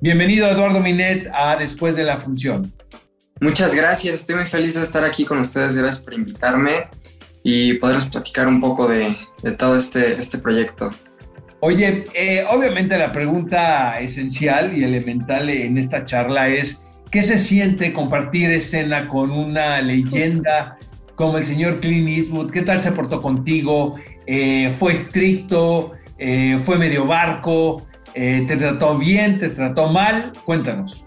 Bienvenido 0.00 0.48
Eduardo 0.48 0.78
Minet 0.78 1.28
a 1.34 1.56
Después 1.56 1.96
de 1.96 2.04
la 2.04 2.18
Función. 2.18 2.72
Muchas 3.40 3.74
gracias, 3.74 4.20
estoy 4.20 4.36
muy 4.36 4.44
feliz 4.44 4.74
de 4.74 4.84
estar 4.84 5.04
aquí 5.04 5.24
con 5.24 5.40
ustedes, 5.40 5.74
gracias 5.74 5.98
por 5.98 6.14
invitarme 6.14 6.70
y 7.42 7.74
poderles 7.74 8.04
platicar 8.04 8.46
un 8.46 8.60
poco 8.60 8.86
de, 8.86 9.16
todo 9.58 9.76
este, 9.76 10.12
este 10.12 10.38
proyecto. 10.38 10.92
Oye, 11.58 12.04
eh, 12.14 12.44
obviamente 12.48 12.96
la 12.96 13.12
pregunta 13.12 13.98
esencial 13.98 14.76
y 14.76 14.84
elemental 14.84 15.50
en 15.50 15.76
esta 15.76 16.04
charla 16.04 16.48
es, 16.48 16.80
¿qué 17.10 17.20
se 17.20 17.36
siente 17.36 17.92
compartir 17.92 18.52
escena 18.52 19.08
con 19.08 19.32
una 19.32 19.80
leyenda 19.80 20.78
como 21.16 21.38
el 21.38 21.44
señor 21.44 21.80
Clint 21.80 22.08
Eastwood? 22.08 22.52
¿Qué 22.52 22.62
tal 22.62 22.80
se 22.80 22.92
portó 22.92 23.20
contigo? 23.20 23.96
Eh, 24.26 24.72
¿Fue 24.78 24.92
estricto? 24.92 25.94
Eh, 26.18 26.60
¿Fue 26.64 26.78
medio 26.78 27.04
barco? 27.04 27.87
Eh, 28.14 28.44
¿Te 28.46 28.56
trató 28.56 28.98
bien? 28.98 29.38
¿Te 29.38 29.50
trató 29.50 29.88
mal? 29.88 30.32
Cuéntanos. 30.44 31.04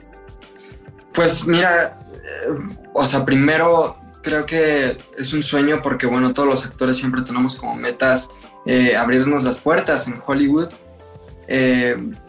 Pues 1.13 1.45
mira, 1.47 1.97
eh, 2.13 2.75
o 2.93 3.05
sea, 3.05 3.25
primero 3.25 3.97
creo 4.21 4.45
que 4.45 4.97
es 5.17 5.33
un 5.33 5.43
sueño 5.43 5.81
porque, 5.81 6.05
bueno, 6.05 6.33
todos 6.33 6.47
los 6.47 6.65
actores 6.65 6.97
siempre 6.97 7.21
tenemos 7.23 7.55
como 7.55 7.75
metas 7.75 8.29
eh, 8.65 8.95
abrirnos 8.95 9.43
las 9.43 9.59
puertas 9.59 10.07
en 10.07 10.21
Hollywood. 10.25 10.69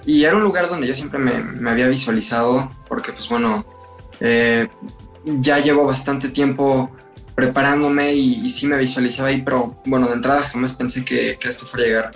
y 0.05 0.25
era 0.25 0.35
un 0.35 0.43
lugar 0.43 0.69
donde 0.69 0.89
yo 0.89 0.95
siempre 0.95 1.21
me, 1.21 1.71
había 1.71 1.87
visualizado 1.87 2.71
porque, 2.89 3.13
pues 3.13 3.29
bueno, 3.29 3.65
ya 5.25 5.59
llevo 5.61 5.85
bastante 5.87 6.29
tiempo 6.29 6.91
preparándome 7.37 8.15
y, 8.15 8.51
sí 8.51 8.67
me 8.67 8.77
visualizaba 8.77 9.29
ahí, 9.29 9.43
pero 9.43 9.81
bueno, 9.87 10.09
de 10.09 10.15
entrada 10.15 10.43
jamás 10.43 10.75
pensé 10.75 11.05
que, 11.05 11.39
que 11.39 11.49
esto 11.49 11.67
fuera 11.67 11.85
a 11.85 11.89
llegar 11.89 12.11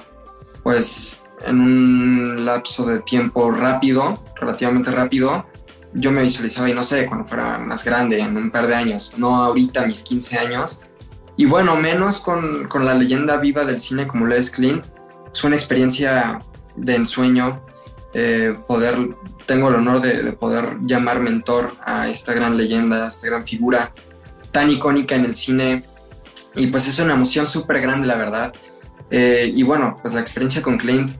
pues 0.66 1.22
en 1.44 1.60
un 1.60 2.44
lapso 2.44 2.86
de 2.86 3.00
tiempo 3.00 3.50
rápido, 3.50 4.14
relativamente 4.36 4.90
rápido, 4.90 5.46
yo 5.92 6.12
me 6.12 6.22
visualizaba, 6.22 6.68
y 6.68 6.74
no 6.74 6.84
sé, 6.84 7.06
cuando 7.06 7.26
fuera 7.26 7.58
más 7.58 7.84
grande, 7.84 8.20
en 8.20 8.36
un 8.36 8.50
par 8.50 8.66
de 8.66 8.74
años, 8.74 9.14
no 9.16 9.36
ahorita, 9.36 9.86
mis 9.86 10.02
15 10.02 10.38
años. 10.38 10.82
Y 11.36 11.46
bueno, 11.46 11.76
menos 11.76 12.20
con, 12.20 12.68
con 12.68 12.84
la 12.84 12.94
leyenda 12.94 13.38
viva 13.38 13.64
del 13.64 13.80
cine 13.80 14.06
como 14.06 14.26
lo 14.26 14.34
es 14.34 14.50
Clint. 14.50 14.84
Es 15.32 15.44
una 15.44 15.56
experiencia 15.56 16.38
de 16.76 16.94
ensueño. 16.94 17.62
Eh, 18.12 18.54
poder, 18.66 18.96
tengo 19.46 19.68
el 19.68 19.76
honor 19.76 20.00
de, 20.00 20.22
de, 20.22 20.32
poder 20.32 20.78
llamar 20.82 21.20
mentor 21.20 21.72
a 21.84 22.08
esta 22.08 22.32
gran 22.32 22.56
leyenda, 22.56 23.04
a 23.04 23.08
esta 23.08 23.26
gran 23.26 23.46
figura 23.46 23.92
tan 24.52 24.70
icónica 24.70 25.14
en 25.14 25.26
el 25.26 25.34
cine. 25.34 25.84
Y 26.54 26.68
pues 26.68 26.88
es 26.88 26.98
una 26.98 27.14
emoción 27.14 27.46
súper 27.46 27.80
grande, 27.80 28.06
la 28.06 28.16
verdad. 28.16 28.54
Eh, 29.10 29.52
y 29.54 29.62
bueno, 29.62 29.96
pues 30.02 30.14
la 30.14 30.20
experiencia 30.20 30.62
con 30.62 30.78
Clint 30.78 31.12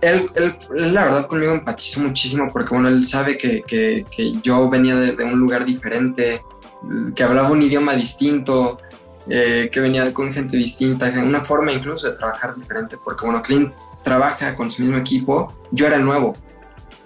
él, 0.00 0.30
la 0.70 1.04
verdad 1.04 1.26
conmigo 1.26 1.52
empatizó 1.52 2.00
muchísimo 2.00 2.48
porque 2.52 2.70
bueno, 2.70 2.88
él 2.88 3.06
sabe 3.06 3.38
que, 3.38 3.62
que, 3.62 4.32
yo 4.42 4.68
venía 4.68 4.94
de, 4.96 5.24
un 5.24 5.38
lugar 5.38 5.64
diferente, 5.64 6.42
que 7.14 7.22
hablaba 7.22 7.50
un 7.50 7.62
idioma 7.62 7.94
distinto, 7.94 8.78
eh, 9.28 9.68
que 9.72 9.80
venía 9.80 10.12
con 10.12 10.32
gente 10.32 10.56
distinta, 10.56 11.12
una 11.16 11.44
forma 11.44 11.72
incluso 11.72 12.10
de 12.10 12.16
trabajar 12.16 12.54
diferente, 12.54 12.96
porque 13.02 13.24
bueno, 13.24 13.42
Clint 13.42 13.72
trabaja 14.02 14.54
con 14.54 14.70
su 14.70 14.82
mismo 14.82 14.98
equipo, 14.98 15.52
yo 15.70 15.86
era 15.86 15.96
el 15.96 16.04
nuevo. 16.04 16.34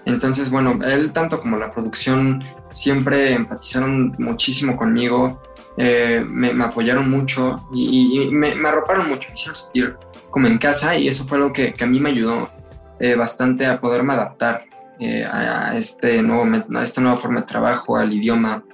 Entonces, 0.04 0.50
bueno, 0.50 0.78
él 0.84 1.12
tanto 1.12 1.40
como 1.40 1.56
la 1.56 1.70
producción 1.70 2.42
siempre 2.72 3.32
empatizaron 3.32 4.14
muchísimo 4.18 4.76
conmigo, 4.76 5.40
eh, 5.76 6.24
me, 6.26 6.50
apoyaron 6.62 7.10
mucho 7.10 7.68
y, 7.72 8.28
me, 8.30 8.48
arroparon 8.66 9.08
mucho, 9.08 9.28
me 9.28 9.34
hicieron 9.34 9.56
sentir 9.56 9.96
como 10.30 10.46
en 10.46 10.58
casa 10.58 10.96
y 10.96 11.08
eso 11.08 11.26
fue 11.26 11.38
lo 11.38 11.52
que, 11.52 11.72
que 11.72 11.84
a 11.84 11.86
mí 11.86 12.00
me 12.00 12.10
ayudó 12.10 12.50
eh, 12.98 13.14
bastante 13.14 13.66
a 13.66 13.80
poderme 13.80 14.12
adaptar 14.12 14.64
eh, 14.98 15.24
a, 15.24 15.76
este 15.76 16.22
nuevo, 16.22 16.44
a 16.76 16.82
esta 16.82 17.00
nueva 17.00 17.16
forma 17.16 17.40
de 17.40 17.46
trabajo, 17.46 17.96
al 17.96 18.12
idioma. 18.12 18.64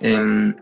Em, 0.00 0.54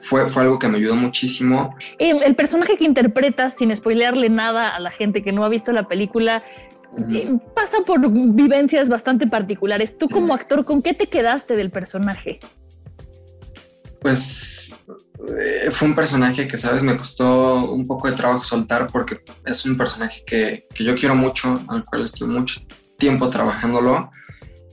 fue, 0.00 0.26
fue 0.26 0.42
algo 0.42 0.58
que 0.58 0.66
me 0.66 0.78
ayudó 0.78 0.96
muchísimo. 0.96 1.76
El, 1.98 2.34
personaje 2.34 2.76
que 2.76 2.84
interpretas, 2.84 3.54
sin 3.56 3.74
spoilearle 3.74 4.28
nada 4.28 4.74
a 4.74 4.80
la 4.80 4.90
gente 4.90 5.22
que 5.22 5.30
no 5.30 5.44
ha 5.44 5.48
visto 5.48 5.70
la 5.72 5.86
película, 5.86 6.42
pasa 7.54 7.78
por 7.86 8.00
vivencias 8.10 8.88
bastante 8.88 9.28
particulares. 9.28 9.96
Tú 9.96 10.08
como 10.08 10.34
actor, 10.34 10.64
¿con 10.64 10.82
qué 10.82 10.92
te 10.92 11.06
quedaste 11.06 11.54
del 11.54 11.70
personaje? 11.70 12.40
Pues 14.00 14.74
fue 15.70 15.88
un 15.88 15.94
personaje 15.94 16.48
que, 16.48 16.56
sabes, 16.56 16.82
me 16.82 16.96
costó 16.96 17.70
un 17.70 17.86
poco 17.86 18.08
de 18.08 18.16
trabajo 18.16 18.44
soltar 18.44 18.86
porque 18.88 19.20
es 19.44 19.64
un 19.64 19.76
personaje 19.76 20.22
que, 20.26 20.66
que 20.74 20.84
yo 20.84 20.96
quiero 20.96 21.14
mucho, 21.14 21.60
al 21.68 21.84
cual 21.84 22.04
estoy 22.04 22.28
mucho 22.28 22.60
tiempo 22.98 23.30
trabajándolo. 23.30 24.10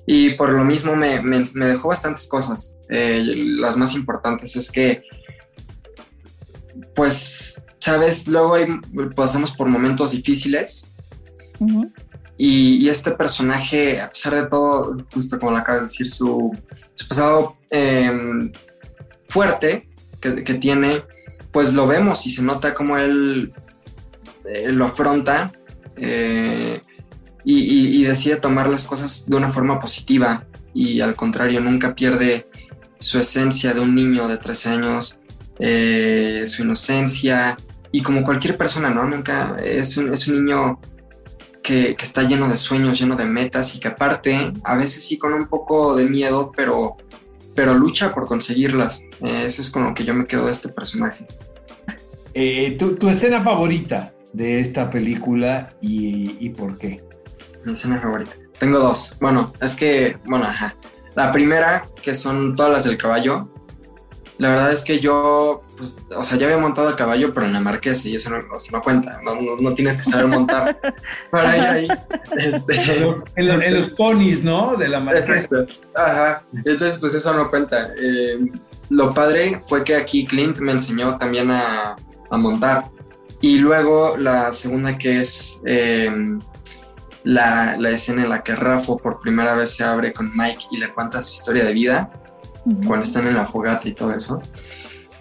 Y 0.05 0.31
por 0.31 0.51
lo 0.51 0.63
mismo 0.63 0.96
me, 0.96 1.22
me, 1.22 1.46
me 1.53 1.65
dejó 1.65 1.89
bastantes 1.89 2.27
cosas. 2.27 2.79
Eh, 2.89 3.22
las 3.60 3.77
más 3.77 3.93
importantes 3.96 4.55
es 4.55 4.72
que, 4.72 5.03
pues, 6.96 7.63
sabes, 7.79 8.27
luego 8.27 8.55
hay, 8.55 8.67
pasamos 9.15 9.51
por 9.51 9.67
momentos 9.67 10.12
difíciles. 10.12 10.91
y, 12.38 12.77
y, 12.86 12.89
este 12.89 13.12
personaje, 13.12 14.01
a 14.01 14.10
pesar 14.10 14.34
de 14.34 14.48
todo, 14.48 14.98
justo 15.13 15.39
como 15.39 15.51
lo 15.51 15.58
acabas 15.58 15.81
de 15.81 15.88
decir, 15.88 16.10
su, 16.10 16.51
su 16.96 17.08
pasado 17.08 17.58
eh, 17.69 18.51
fuerte, 19.27 19.88
que, 20.20 20.54
tiene, 20.56 21.04
pues 21.52 21.74
lo 21.74 21.88
vemos 21.88 22.26
y 22.26 22.30
se 22.30 22.42
nota 22.42 22.74
como 22.74 22.98
él 22.98 23.54
eh, 24.46 24.72
lo 24.72 24.86
afronta 24.86 25.52
eh, 25.98 26.82
y, 27.46 28.04
decide 28.04 28.36
tomar 28.38 28.70
las 28.70 28.86
cosas 28.86 29.28
de 29.28 29.36
una 29.36 29.52
forma 29.52 29.80
positiva 29.80 30.46
y 30.74 31.02
al 31.02 31.16
contrario, 31.16 31.62
nunca 31.62 31.96
pierde 31.96 32.48
su 33.00 33.20
esencia 33.20 33.74
de 33.74 33.80
un 33.80 33.96
niño 33.96 34.28
de 34.28 34.38
13 34.38 34.70
años, 34.70 35.22
eh, 35.58 36.44
su 36.46 36.64
inocencia 36.64 37.58
y 37.92 38.02
como 38.02 38.24
cualquier 38.24 38.58
persona, 38.58 38.90
¿no? 38.90 39.06
Nunca 39.06 39.58
es 39.64 39.98
un, 39.98 40.14
es 40.14 40.28
un 40.28 40.46
niño 40.46 40.80
que, 41.64 41.96
que, 41.96 42.06
está 42.06 42.24
lleno 42.24 42.48
de 42.48 42.58
sueños, 42.58 43.00
lleno 43.00 43.16
de 43.16 43.26
metas 43.26 43.76
y 43.76 43.80
que 43.80 43.88
aparte, 43.88 44.54
a 44.64 44.76
veces 44.76 45.04
sí 45.04 45.18
con 45.18 45.34
un 45.34 45.48
poco 45.48 45.96
de 45.96 46.06
miedo, 46.06 46.52
pero 46.56 46.98
pero 47.60 47.74
lucha 47.74 48.13
por 48.13 48.25
conseguirlas. 48.25 49.04
Eh, 49.20 49.44
eso 49.44 49.62
es 49.62 49.70
con 49.70 49.84
lo 49.84 49.94
que 49.94 50.06
yo 50.06 50.13
me 50.13 50.24
quedo 50.24 50.46
de 50.46 50.54
este 50.54 50.70
personaje. 50.70 51.28
Eh, 52.34 52.78
¿tu, 52.80 52.96
¿tu, 52.96 53.10
escena 53.10 53.42
favorita 53.42 54.13
de 54.32 54.62
esta 54.62 54.89
película 54.89 55.68
y, 55.82 56.38
y, 56.39 56.51
por 56.51 56.78
qué? 56.78 57.04
Mi 57.66 57.74
escena 57.74 58.00
favorita. 58.00 58.32
Tengo 58.58 58.80
dos. 58.80 59.13
Bueno, 59.20 59.51
es 59.60 59.75
que, 59.75 60.18
bueno, 60.24 60.46
ajá. 60.46 60.78
La 61.16 61.34
primera, 61.34 61.84
que 62.01 62.16
son 62.16 62.56
todas 62.56 62.72
las 62.72 62.86
del 62.86 62.98
caballo. 62.98 63.54
La 64.39 64.51
verdad 64.51 64.72
es 64.72 64.86
que 64.86 65.01
yo, 65.01 65.63
pues, 65.77 65.98
o 66.15 66.24
sea, 66.24 66.38
ya 66.38 66.48
había 66.48 66.58
montado 66.58 66.88
a 66.88 66.96
caballo, 66.96 67.34
pero 67.34 67.46
en 67.46 67.51
la 67.51 67.60
marquesa, 67.60 68.08
y 68.08 68.15
eso 68.15 68.29
no, 68.29 68.38
o 68.53 68.58
sea, 68.58 68.72
no 68.72 68.81
cuenta. 68.81 69.19
No, 69.22 69.36
no, 69.36 69.58
no, 69.60 69.75
tienes 69.75 69.98
que 69.98 70.03
saber 70.03 70.27
montar 70.27 70.79
para 71.29 71.58
ir 71.58 71.63
ahí. 71.63 71.88
Este... 72.38 72.75
En, 73.36 73.48
los, 73.48 73.62
en, 73.62 73.75
los, 73.75 73.89
ponis, 73.96 74.41
¿no? 74.41 74.77
De 74.77 74.88
la 74.88 75.01
marquesa. 75.01 75.36
Exacto. 75.36 75.67
Ajá. 75.93 76.46
Entonces, 76.53 76.98
pues 77.00 77.15
eso 77.15 77.34
no 77.34 77.50
cuenta. 77.50 77.91
Eh, 78.01 78.50
lo 78.89 79.13
padre 79.13 79.62
fue 79.65 79.84
que 79.84 79.98
aquí 79.98 80.25
Clint 80.25 80.60
me 80.60 80.72
enseñó 80.72 81.17
también 81.17 81.51
a, 81.51 81.98
a 82.29 82.38
montar. 82.38 82.86
Y 83.41 83.58
luego 83.58 84.15
la 84.15 84.53
segunda 84.53 84.98
que 84.98 85.19
es 85.19 85.60
eh, 85.65 86.10
la, 87.25 87.75
la, 87.77 87.89
escena 87.89 88.24
en 88.24 88.29
la 88.29 88.41
que 88.41 88.55
Rafa 88.55 88.96
por 88.96 89.19
primera 89.19 89.53
vez 89.55 89.75
se 89.75 89.84
abre 89.84 90.13
con 90.13 90.31
Mike 90.34 90.67
y 90.72 90.77
le 90.77 90.93
cuenta 90.93 91.22
su 91.22 91.36
historia 91.36 91.65
de 91.65 91.74
vida 91.74 92.10
cuando 92.86 93.04
están 93.04 93.28
en 93.28 93.36
la 93.36 93.46
fogata 93.46 93.88
y 93.88 93.94
todo 93.94 94.14
eso. 94.14 94.42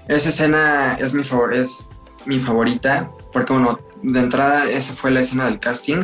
Esa 0.09 0.29
escena 0.31 0.95
es 1.01 1.13
mi, 1.15 1.23
favor 1.23 1.55
es 1.55 1.87
mi 2.27 2.41
favorita, 2.41 3.11
porque 3.33 3.53
bueno, 3.53 3.79
de 4.03 4.21
entrada 4.21 4.65
esa 4.65 4.95
fue 4.95 5.11
la 5.11 5.21
escena 5.21 5.47
del 5.47 5.61
casting. 5.61 6.03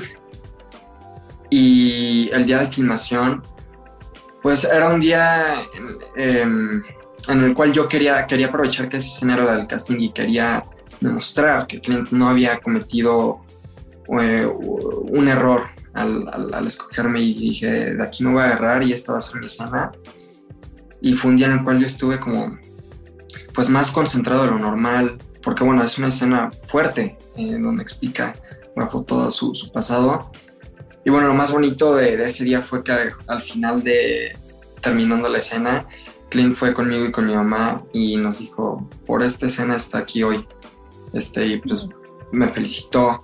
Y 1.50 2.30
el 2.32 2.46
día 2.46 2.58
de 2.58 2.66
filmación, 2.66 3.42
pues 4.42 4.64
era 4.64 4.92
un 4.92 5.00
día 5.00 5.54
en, 6.16 6.84
en 7.28 7.44
el 7.44 7.54
cual 7.54 7.72
yo 7.72 7.88
quería, 7.88 8.26
quería 8.26 8.48
aprovechar 8.48 8.88
que 8.88 8.98
esa 8.98 9.08
escena 9.08 9.34
era 9.34 9.44
la 9.44 9.56
del 9.56 9.66
casting 9.66 10.00
y 10.00 10.12
quería 10.12 10.64
demostrar 11.00 11.66
que 11.66 11.80
Clint 11.80 12.10
no 12.10 12.28
había 12.28 12.58
cometido 12.60 13.40
eh, 14.20 14.46
un 14.46 15.28
error 15.28 15.62
al, 15.94 16.28
al, 16.32 16.54
al, 16.54 16.66
escogerme 16.66 17.20
y 17.20 17.34
dije, 17.34 17.94
de 17.94 18.02
aquí 18.02 18.24
me 18.24 18.32
voy 18.32 18.42
a 18.42 18.46
agarrar 18.46 18.82
y 18.82 18.92
esta 18.92 19.12
va 19.12 19.18
a 19.18 19.20
ser 19.20 19.40
mi 19.40 19.46
escena 19.46 19.92
y 21.04 21.12
fue 21.12 21.32
un 21.32 21.36
día 21.36 21.48
en 21.48 21.52
el 21.52 21.62
cual 21.62 21.78
yo 21.78 21.86
estuve 21.86 22.18
como 22.18 22.58
pues 23.52 23.68
más 23.68 23.90
concentrado 23.90 24.44
de 24.44 24.50
lo 24.50 24.58
normal, 24.58 25.18
porque 25.42 25.62
bueno, 25.62 25.84
es 25.84 25.98
una 25.98 26.08
escena 26.08 26.50
fuerte 26.64 27.18
eh, 27.36 27.58
donde 27.58 27.82
explica 27.82 28.34
Rafa 28.74 29.04
todo 29.06 29.30
su, 29.30 29.54
su, 29.54 29.70
pasado. 29.70 30.32
Y 31.04 31.10
bueno, 31.10 31.28
lo 31.28 31.34
más 31.34 31.52
bonito 31.52 31.94
de, 31.94 32.14
ese 32.24 32.44
día 32.44 32.62
fue 32.62 32.82
que 32.82 32.92
al, 32.92 33.12
al, 33.26 33.42
final 33.42 33.84
de 33.84 34.32
terminando 34.80 35.28
la 35.28 35.38
escena, 35.38 35.86
Clint 36.30 36.54
fue 36.54 36.72
conmigo 36.72 37.04
y 37.04 37.12
con 37.12 37.26
mi 37.26 37.34
mamá 37.34 37.84
y 37.92 38.16
nos 38.16 38.38
dijo, 38.38 38.88
por 39.04 39.22
esta 39.22 39.44
escena 39.44 39.76
está 39.76 39.98
aquí 39.98 40.22
hoy. 40.22 40.48
Este, 41.12 41.46
y 41.46 41.58
pues 41.58 41.86
me 42.32 42.48
felicitó 42.48 43.20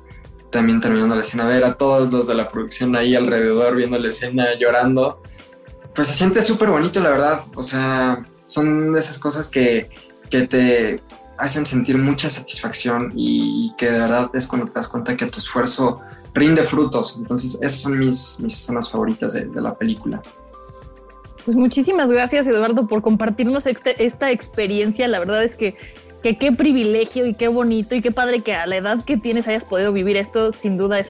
también 0.53 0.83
terminando 0.83 1.15
la 1.15 1.23
escena, 1.23 1.47
ver 1.47 1.65
a 1.65 1.79
todos 1.79 2.13
los 2.13 2.27
de 2.27 2.35
la 2.35 2.47
producción 2.47 2.95
ahí 2.95 3.15
alrededor 3.15 3.75
viendo 3.75 3.99
la 3.99 4.11
escena 4.11 4.55
llorando 4.59 5.20
pues 6.01 6.09
se 6.09 6.15
siente 6.17 6.41
súper 6.41 6.71
bonito, 6.71 6.99
la 7.01 7.11
verdad. 7.11 7.43
O 7.55 7.63
sea, 7.63 8.23
son 8.47 8.95
de 8.95 9.01
esas 9.01 9.19
cosas 9.19 9.51
que, 9.51 9.91
que, 10.31 10.47
te 10.47 11.03
hacen 11.37 11.67
sentir 11.67 11.99
mucha 11.99 12.31
satisfacción 12.31 13.13
y 13.15 13.75
que 13.77 13.91
de 13.91 13.99
verdad 13.99 14.31
es 14.33 14.47
cuando 14.47 14.67
te 14.69 14.73
das 14.73 14.89
cuenta 14.89 15.15
que 15.15 15.27
tu 15.27 15.41
esfuerzo 15.41 16.01
rinde 16.33 16.63
frutos. 16.63 17.19
Entonces, 17.19 17.59
esas 17.61 17.81
son 17.83 17.99
mis, 17.99 18.41
mis 18.41 18.55
escenas 18.55 18.91
favoritas 18.91 19.35
de, 19.35 19.61
la 19.61 19.75
película. 19.75 20.23
Pues 21.45 21.55
muchísimas 21.55 22.11
gracias, 22.11 22.47
Eduardo, 22.47 22.89
por 22.89 23.03
compartirnos 23.03 23.67
este, 23.67 24.03
esta 24.03 24.31
experiencia. 24.31 25.07
La 25.07 25.19
verdad 25.19 25.45
es 25.45 25.55
que, 25.55 25.77
que 26.23 26.39
qué 26.39 26.51
privilegio 26.51 27.27
y 27.27 27.35
qué 27.35 27.49
bonito 27.49 27.95
y 27.95 28.01
qué 28.01 28.11
padre 28.11 28.41
que 28.41 28.55
a 28.55 28.67
la 28.67 28.77
edad 28.77 29.05
que 29.05 29.19
tienes 29.19 29.47
hayas 29.49 29.67
podido 29.67 29.93
vivir 29.93 30.17
esto. 30.17 30.55
Sin 30.55 30.79
duda 30.79 30.99
es 30.99 31.10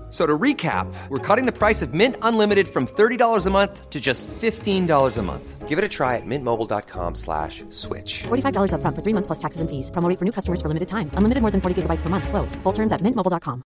So 0.11 0.27
to 0.27 0.37
recap, 0.37 0.93
we're 1.07 1.25
cutting 1.25 1.45
the 1.45 1.57
price 1.57 1.81
of 1.81 1.93
Mint 1.93 2.17
Unlimited 2.21 2.67
from 2.67 2.85
$30 2.85 3.45
a 3.45 3.49
month 3.49 3.89
to 3.89 3.99
just 4.01 4.27
$15 4.27 5.17
a 5.17 5.21
month. 5.21 5.69
Give 5.69 5.79
it 5.79 5.85
a 5.85 5.87
try 5.87 6.17
at 6.17 6.25
mintmobile.com 6.25 7.15
slash 7.15 7.63
switch. 7.69 8.23
$45 8.23 8.73
up 8.73 8.81
front 8.81 8.93
for 8.93 9.01
three 9.01 9.13
months 9.13 9.27
plus 9.27 9.39
taxes 9.39 9.61
and 9.61 9.69
fees. 9.69 9.89
Promoting 9.89 10.17
for 10.17 10.25
new 10.25 10.33
customers 10.33 10.61
for 10.61 10.67
limited 10.67 10.89
time. 10.89 11.09
Unlimited 11.13 11.41
more 11.41 11.49
than 11.49 11.61
40 11.61 11.83
gigabytes 11.83 12.01
per 12.01 12.09
month. 12.09 12.27
Slows. 12.27 12.55
Full 12.55 12.73
terms 12.73 12.91
at 12.91 12.99
mintmobile.com. 13.01 13.63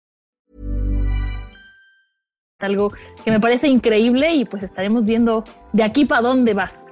Algo 2.63 2.93
que 3.25 3.31
me 3.31 3.41
parece 3.41 3.69
increíble 3.69 4.35
y 4.35 4.45
pues 4.47 4.63
estaremos 4.63 5.05
viendo 5.05 5.45
de 5.73 5.83
aquí 5.83 6.07
para 6.07 6.23
dónde 6.23 6.55
vas. 6.55 6.87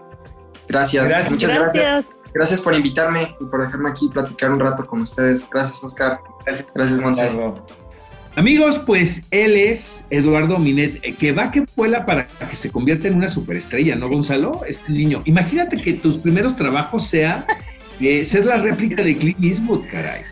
Gracias. 0.67 1.09
gracias. 1.09 1.31
Muchas 1.31 1.55
gracias. 1.55 1.87
gracias. 1.87 2.19
Gracias 2.35 2.61
por 2.61 2.75
invitarme 2.75 3.35
y 3.41 3.45
por 3.47 3.63
dejarme 3.63 3.89
aquí 3.89 4.09
platicar 4.09 4.51
un 4.51 4.61
rato 4.61 4.87
con 4.87 5.01
ustedes. 5.01 5.49
Gracias, 5.51 5.83
Oscar. 5.83 6.21
Gracias, 6.75 7.01
Monse. 7.01 7.31
Amigos, 8.37 8.79
pues 8.87 9.23
él 9.31 9.57
es 9.57 10.05
Eduardo 10.11 10.59
Minet, 10.59 11.01
que 11.17 11.33
va 11.33 11.51
que 11.51 11.65
vuela 11.75 12.07
para 12.07 12.27
que 12.27 12.55
se 12.55 12.71
convierta 12.71 13.09
en 13.09 13.15
una 13.15 13.29
superestrella, 13.29 13.97
¿no, 13.97 14.09
Gonzalo? 14.09 14.61
Este 14.67 14.93
niño. 14.93 15.23
Imagínate 15.25 15.77
que 15.77 15.95
tus 15.95 16.19
primeros 16.19 16.55
trabajos 16.57 17.07
sea 17.07 17.45
eh, 18.01 18.25
ser 18.25 18.47
la 18.47 18.59
réplica 18.59 19.03
de 19.03 19.17
Clint 19.17 19.43
Eastwood, 19.43 19.87
caray. 19.91 20.23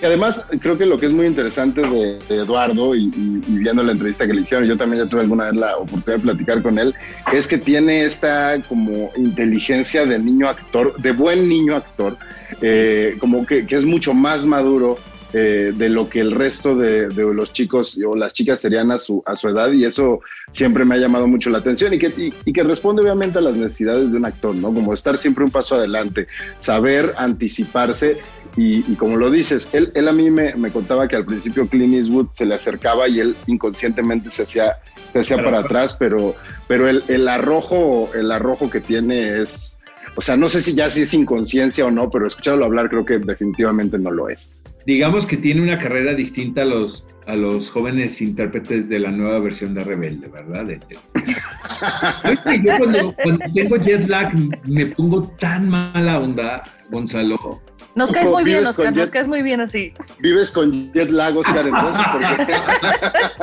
Y 0.00 0.04
además, 0.04 0.44
creo 0.60 0.78
que 0.78 0.86
lo 0.86 0.96
que 0.96 1.06
es 1.06 1.12
muy 1.12 1.26
interesante 1.26 1.80
de, 1.80 2.18
de 2.28 2.36
Eduardo 2.36 2.94
y, 2.94 3.06
y, 3.06 3.42
y, 3.48 3.58
viendo 3.58 3.82
la 3.82 3.92
entrevista 3.92 4.26
que 4.28 4.32
le 4.32 4.42
hicieron, 4.42 4.68
yo 4.68 4.76
también 4.76 5.02
ya 5.02 5.10
tuve 5.10 5.22
alguna 5.22 5.46
vez 5.46 5.54
la 5.54 5.76
oportunidad 5.76 6.18
de 6.18 6.22
platicar 6.22 6.62
con 6.62 6.78
él, 6.78 6.94
es 7.32 7.48
que 7.48 7.58
tiene 7.58 8.04
esta 8.04 8.62
como 8.68 9.10
inteligencia 9.16 10.06
de 10.06 10.18
niño 10.20 10.48
actor, 10.48 10.94
de 11.00 11.10
buen 11.10 11.48
niño 11.48 11.74
actor, 11.74 12.16
eh, 12.60 13.16
como 13.18 13.44
que, 13.44 13.66
que 13.66 13.74
es 13.74 13.84
mucho 13.84 14.14
más 14.14 14.44
maduro 14.44 14.98
eh, 15.34 15.74
de 15.76 15.90
lo 15.90 16.08
que 16.08 16.20
el 16.20 16.32
resto 16.32 16.74
de, 16.74 17.08
de, 17.08 17.34
los 17.34 17.52
chicos 17.52 18.00
o 18.02 18.16
las 18.16 18.32
chicas 18.32 18.60
serían 18.60 18.90
a 18.90 18.96
su, 18.96 19.22
a 19.26 19.36
su 19.36 19.48
edad 19.48 19.70
y 19.72 19.84
eso 19.84 20.20
siempre 20.50 20.86
me 20.86 20.94
ha 20.94 20.98
llamado 20.98 21.26
mucho 21.26 21.50
la 21.50 21.58
atención 21.58 21.92
y 21.92 21.98
que, 21.98 22.06
y, 22.06 22.32
y, 22.46 22.52
que 22.54 22.62
responde 22.62 23.02
obviamente 23.02 23.36
a 23.36 23.42
las 23.42 23.54
necesidades 23.54 24.10
de 24.10 24.16
un 24.16 24.24
actor, 24.24 24.54
¿no? 24.54 24.72
Como 24.72 24.94
estar 24.94 25.18
siempre 25.18 25.44
un 25.44 25.50
paso 25.50 25.74
adelante, 25.74 26.28
saber 26.58 27.12
anticiparse 27.18 28.16
y, 28.56 28.90
y 28.90 28.96
como 28.96 29.18
lo 29.18 29.30
dices, 29.30 29.68
él, 29.74 29.92
él 29.94 30.08
a 30.08 30.12
mí 30.12 30.30
me, 30.30 30.54
me, 30.54 30.70
contaba 30.70 31.06
que 31.06 31.16
al 31.16 31.26
principio 31.26 31.68
Clint 31.68 31.92
Eastwood 31.92 32.30
se 32.30 32.46
le 32.46 32.54
acercaba 32.54 33.06
y 33.06 33.20
él 33.20 33.36
inconscientemente 33.46 34.30
se 34.30 34.44
hacía, 34.44 34.78
se 35.12 35.20
hacía 35.20 35.44
para 35.44 35.58
atrás, 35.58 35.96
pero, 35.98 36.36
pero 36.68 36.88
el, 36.88 37.04
el, 37.08 37.28
arrojo, 37.28 38.08
el 38.14 38.32
arrojo 38.32 38.70
que 38.70 38.80
tiene 38.80 39.42
es... 39.42 39.78
O 40.16 40.22
sea, 40.22 40.36
no 40.36 40.48
sé 40.48 40.62
si 40.62 40.74
ya 40.74 40.90
si 40.90 41.02
es 41.02 41.14
inconsciencia 41.14 41.86
o 41.86 41.90
no, 41.90 42.10
pero 42.10 42.26
escucharlo 42.26 42.64
hablar 42.64 42.88
creo 42.88 43.04
que 43.04 43.18
definitivamente 43.18 43.98
no 43.98 44.10
lo 44.10 44.28
es 44.28 44.54
digamos 44.88 45.26
que 45.26 45.36
tiene 45.36 45.60
una 45.60 45.76
carrera 45.76 46.14
distinta 46.14 46.62
a 46.62 46.64
los, 46.64 47.04
a 47.26 47.36
los 47.36 47.70
jóvenes 47.70 48.22
intérpretes 48.22 48.88
de 48.88 49.00
la 49.00 49.10
nueva 49.10 49.38
versión 49.38 49.74
de 49.74 49.84
Rebelde, 49.84 50.28
¿verdad? 50.28 50.66
yo 52.64 52.72
cuando, 52.78 53.14
cuando 53.22 53.44
tengo 53.54 53.76
jet 53.76 54.08
lag 54.08 54.32
me 54.64 54.86
pongo 54.86 55.24
tan 55.40 55.68
mala 55.68 56.18
onda, 56.18 56.64
Gonzalo. 56.90 57.60
Nos 57.96 58.12
caes 58.12 58.30
muy 58.30 58.44
bien, 58.44 58.64
Oscar, 58.64 58.96
nos 58.96 59.10
caes 59.10 59.28
muy 59.28 59.42
bien 59.42 59.60
así. 59.60 59.92
Vives 60.20 60.52
con 60.52 60.72
jet 60.94 61.10
lag, 61.10 61.36
Oscar, 61.36 61.66
entonces. 61.66 62.06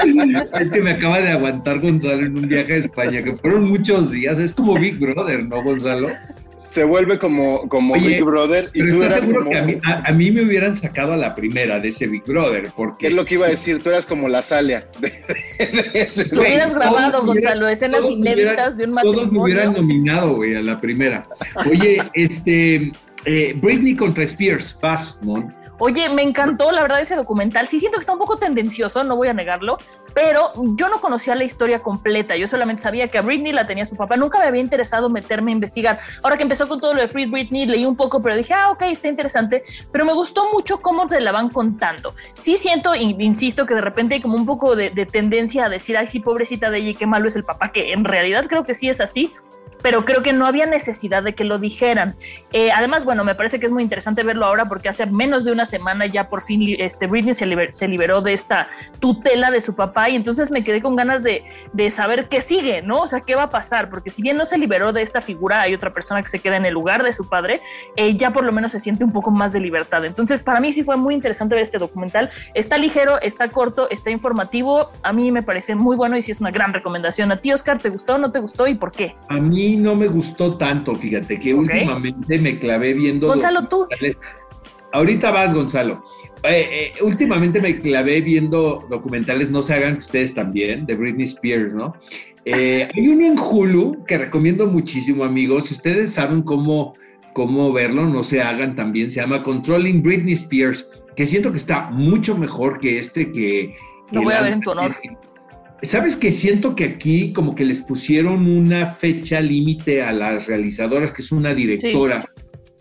es 0.61 0.71
que 0.71 0.81
me 0.81 0.93
acaba 0.93 1.21
de 1.21 1.29
aguantar 1.29 1.79
Gonzalo 1.79 2.25
en 2.25 2.39
un 2.39 2.47
viaje 2.47 2.73
a 2.73 2.77
España, 2.77 3.21
que 3.21 3.35
fueron 3.37 3.69
muchos 3.69 4.09
días. 4.09 4.39
Es 4.39 4.51
como 4.51 4.73
Big 4.79 4.97
Brother, 4.97 5.43
¿no, 5.45 5.61
Gonzalo? 5.61 6.07
Se 6.75 6.83
vuelve 6.83 7.17
como, 7.17 7.69
como 7.69 7.93
Big 7.93 8.21
Brother 8.21 8.69
y 8.73 8.89
tú 8.89 9.01
eras 9.01 9.25
como... 9.25 9.49
Que 9.49 9.79
a, 9.85 10.11
mí, 10.11 10.29
me 10.29 10.41
hubieran 10.41 10.75
sacado 10.75 11.13
a 11.13 11.17
la 11.17 11.33
primera 11.33 11.79
de 11.79 11.87
ese 11.87 12.05
Big 12.05 12.25
Brother, 12.25 12.67
porque... 12.75 12.97
¿Qué 12.97 13.07
es 13.07 13.13
lo 13.13 13.23
que 13.23 13.35
iba 13.35 13.47
a 13.47 13.49
decir? 13.49 13.81
Tú 13.81 13.87
eras 13.87 14.05
como 14.05 14.27
la 14.27 14.43
Salia. 14.43 14.85
Lo 16.31 16.41
hubieras 16.41 16.75
grabado, 16.75 17.23
Gonzalo, 17.23 17.69
escenas 17.69 18.11
inéditas 18.11 18.75
de 18.75 18.87
un 18.87 18.91
matrimonio. 18.91 19.21
Todos 19.21 19.31
me 19.31 19.41
hubieran 19.41 19.71
nominado, 19.71 20.35
güey, 20.35 20.53
a 20.53 20.61
la 20.61 20.81
primera. 20.81 21.25
Oye, 21.65 22.03
este... 22.13 22.91
Eh, 23.23 23.57
Britney 23.59 23.95
contra 23.95 24.25
Spears, 24.25 24.77
Mon. 25.21 25.51
Oye, 25.77 26.09
me 26.09 26.21
encantó 26.21 26.71
la 26.71 26.81
verdad 26.81 27.01
ese 27.01 27.15
documental. 27.15 27.67
Sí 27.67 27.79
siento 27.79 27.97
que 27.97 28.01
está 28.01 28.13
un 28.13 28.19
poco 28.19 28.37
tendencioso, 28.37 29.03
no 29.03 29.15
voy 29.15 29.27
a 29.27 29.33
negarlo, 29.33 29.77
pero 30.13 30.51
yo 30.75 30.89
no 30.89 31.01
conocía 31.01 31.35
la 31.35 31.43
historia 31.43 31.79
completa. 31.79 32.35
Yo 32.35 32.47
solamente 32.47 32.81
sabía 32.81 33.09
que 33.09 33.17
a 33.17 33.21
Britney 33.21 33.51
la 33.51 33.65
tenía 33.65 33.85
su 33.85 33.95
papá. 33.95 34.15
Nunca 34.15 34.39
me 34.39 34.45
había 34.45 34.61
interesado 34.61 35.09
meterme 35.09 35.51
a 35.51 35.53
investigar. 35.53 35.99
Ahora 36.23 36.37
que 36.37 36.43
empezó 36.43 36.67
con 36.67 36.79
todo 36.79 36.93
lo 36.93 37.01
de 37.01 37.07
Free 37.07 37.25
Britney, 37.25 37.65
leí 37.65 37.85
un 37.85 37.95
poco, 37.95 38.21
pero 38.21 38.35
dije, 38.35 38.53
ah, 38.53 38.71
ok, 38.71 38.83
está 38.83 39.07
interesante. 39.07 39.63
Pero 39.91 40.05
me 40.05 40.13
gustó 40.13 40.51
mucho 40.51 40.79
cómo 40.81 41.07
te 41.07 41.19
la 41.19 41.31
van 41.31 41.49
contando. 41.49 42.13
Sí 42.35 42.57
siento, 42.57 42.95
insisto, 42.95 43.65
que 43.65 43.75
de 43.75 43.81
repente 43.81 44.15
hay 44.15 44.21
como 44.21 44.35
un 44.35 44.45
poco 44.45 44.75
de, 44.75 44.89
de 44.89 45.05
tendencia 45.05 45.65
a 45.65 45.69
decir, 45.69 45.97
ay, 45.97 46.07
sí, 46.07 46.19
pobrecita 46.19 46.69
de 46.69 46.79
ella 46.79 46.89
y 46.91 46.95
qué 46.95 47.05
malo 47.05 47.27
es 47.27 47.35
el 47.35 47.43
papá, 47.43 47.71
que 47.71 47.93
en 47.93 48.03
realidad 48.03 48.45
creo 48.47 48.63
que 48.63 48.73
sí 48.73 48.89
es 48.89 49.01
así 49.01 49.33
pero 49.85 50.03
creo 50.03 50.23
que 50.23 50.33
no 50.33 50.47
había 50.47 50.65
necesidad 50.65 51.21
de 51.21 51.35
que 51.35 51.43
lo 51.43 51.59
dijeran. 51.59 52.15
Eh, 52.51 52.71
además, 52.71 53.05
bueno, 53.05 53.23
me 53.23 53.35
parece 53.35 53.59
que 53.59 53.67
es 53.67 53.71
muy 53.71 53.83
interesante 53.83 54.23
verlo 54.23 54.47
ahora 54.47 54.65
porque 54.65 54.89
hace 54.89 55.05
menos 55.05 55.45
de 55.45 55.51
una 55.51 55.63
semana 55.63 56.07
ya 56.07 56.27
por 56.27 56.41
fin 56.41 56.75
este, 56.79 57.05
Britney 57.05 57.35
se, 57.35 57.87
liberó 57.87 58.21
de 58.21 58.33
esta 58.33 58.67
tutela 58.99 59.51
de 59.51 59.61
su 59.61 59.75
papá 59.75 60.09
y 60.09 60.15
entonces 60.15 60.49
me 60.49 60.63
quedé 60.63 60.81
con 60.81 60.95
ganas 60.95 61.21
de, 61.21 61.43
saber 61.91 62.29
qué 62.29 62.41
sigue, 62.41 62.81
¿no? 62.81 63.03
O 63.03 63.07
sea, 63.07 63.19
qué 63.19 63.35
va 63.35 63.43
a 63.43 63.49
pasar, 63.51 63.91
porque 63.91 64.09
si 64.09 64.23
bien 64.23 64.37
no 64.37 64.45
se 64.45 64.57
liberó 64.57 64.91
de 64.91 65.03
esta 65.03 65.21
figura, 65.21 65.61
hay 65.61 65.75
otra 65.75 65.93
persona 65.93 66.19
que 66.23 66.29
se 66.29 66.39
queda 66.39 66.57
en 66.57 66.65
el 66.65 66.73
lugar 66.73 67.03
de 67.03 67.13
su 67.13 67.29
padre, 67.29 67.61
eh, 67.95 68.17
ya 68.17 68.33
por 68.33 68.43
lo 68.43 68.51
menos 68.51 68.71
se 68.71 68.79
siente 68.79 69.03
un 69.03 69.11
poco 69.11 69.29
más 69.29 69.53
de 69.53 69.59
libertad. 69.59 70.03
Entonces, 70.03 70.41
para 70.41 70.59
mí 70.61 70.71
sí 70.71 70.83
fue 70.83 70.97
muy 70.97 71.13
interesante 71.13 71.53
ver 71.53 71.61
este 71.61 71.77
documental. 71.77 72.31
Está 72.55 72.79
ligero, 72.79 73.21
está 73.21 73.49
corto, 73.49 73.87
está 73.91 74.09
informativo. 74.09 74.89
A 75.03 75.13
mí 75.13 75.31
me 75.31 75.43
parece 75.43 75.75
muy 75.75 75.95
bueno 75.95 76.17
y 76.17 76.23
sí 76.23 76.31
es 76.31 76.41
una 76.41 76.49
gran 76.49 76.73
recomendación. 76.73 77.31
¿A 77.31 77.37
ti, 77.37 77.53
Oscar, 77.53 77.77
te 77.77 77.89
gustó 77.89 78.15
o 78.15 78.17
no 78.17 78.31
te 78.31 78.39
gustó 78.39 78.65
y 78.65 78.73
por 78.73 78.91
qué? 78.91 79.15
A 79.29 79.35
mí 79.35 79.74
no 79.75 79.95
me 79.95 80.07
gustó 80.07 80.57
tanto, 80.57 80.95
fíjate, 80.95 81.39
que 81.39 81.53
últimamente 81.53 82.37
me 82.39 82.59
clavé 82.59 82.93
viendo. 82.93 83.27
Gonzalo, 83.27 83.67
tú. 83.67 83.85
Ahorita 84.93 85.31
vas, 85.31 85.53
Gonzalo. 85.53 86.03
Eh, 86.43 86.93
eh, 86.97 87.03
últimamente 87.03 87.59
me 87.59 87.77
clavé 87.77 88.21
viendo 88.21 88.85
documentales, 88.89 89.49
no 89.49 89.61
se 89.61 89.73
hagan 89.73 89.97
ustedes 89.97 90.33
también, 90.33 90.85
de 90.85 90.95
Britney 90.95 91.25
Spears, 91.25 91.73
¿no? 91.73 91.93
Eh, 92.45 92.87
hay 92.95 93.07
uno 93.07 93.25
en 93.25 93.37
Hulu 93.37 94.05
que 94.05 94.17
recomiendo 94.17 94.67
muchísimo, 94.67 95.23
amigos. 95.23 95.65
Si 95.65 95.73
ustedes 95.73 96.13
saben 96.13 96.43
cómo, 96.43 96.93
cómo 97.33 97.73
verlo, 97.73 98.05
no 98.05 98.23
se 98.23 98.41
hagan 98.41 98.75
también. 98.75 99.11
Se 99.11 99.19
llama 99.19 99.43
Controlling 99.43 100.01
Britney 100.01 100.33
Spears, 100.33 100.87
que 101.15 101.25
siento 101.25 101.51
que 101.51 101.57
está 101.57 101.89
mucho 101.91 102.37
mejor 102.37 102.79
que 102.79 102.99
este 102.99 103.31
que. 103.31 103.75
Lo 104.11 104.21
voy 104.21 104.33
a 104.33 104.43
ver 104.43 104.53
en 104.53 104.61
tu 104.61 104.71
honor. 104.71 104.95
Sabes 105.83 106.15
que 106.15 106.31
siento 106.31 106.75
que 106.75 106.85
aquí 106.85 107.33
como 107.33 107.53
que 107.53 107.65
les 107.65 107.81
pusieron 107.81 108.47
una 108.47 108.87
fecha 108.87 109.41
límite 109.41 110.01
a 110.01 110.11
las 110.13 110.47
realizadoras, 110.47 111.11
que 111.11 111.21
es 111.21 111.31
una 111.31 111.53
directora 111.53 112.19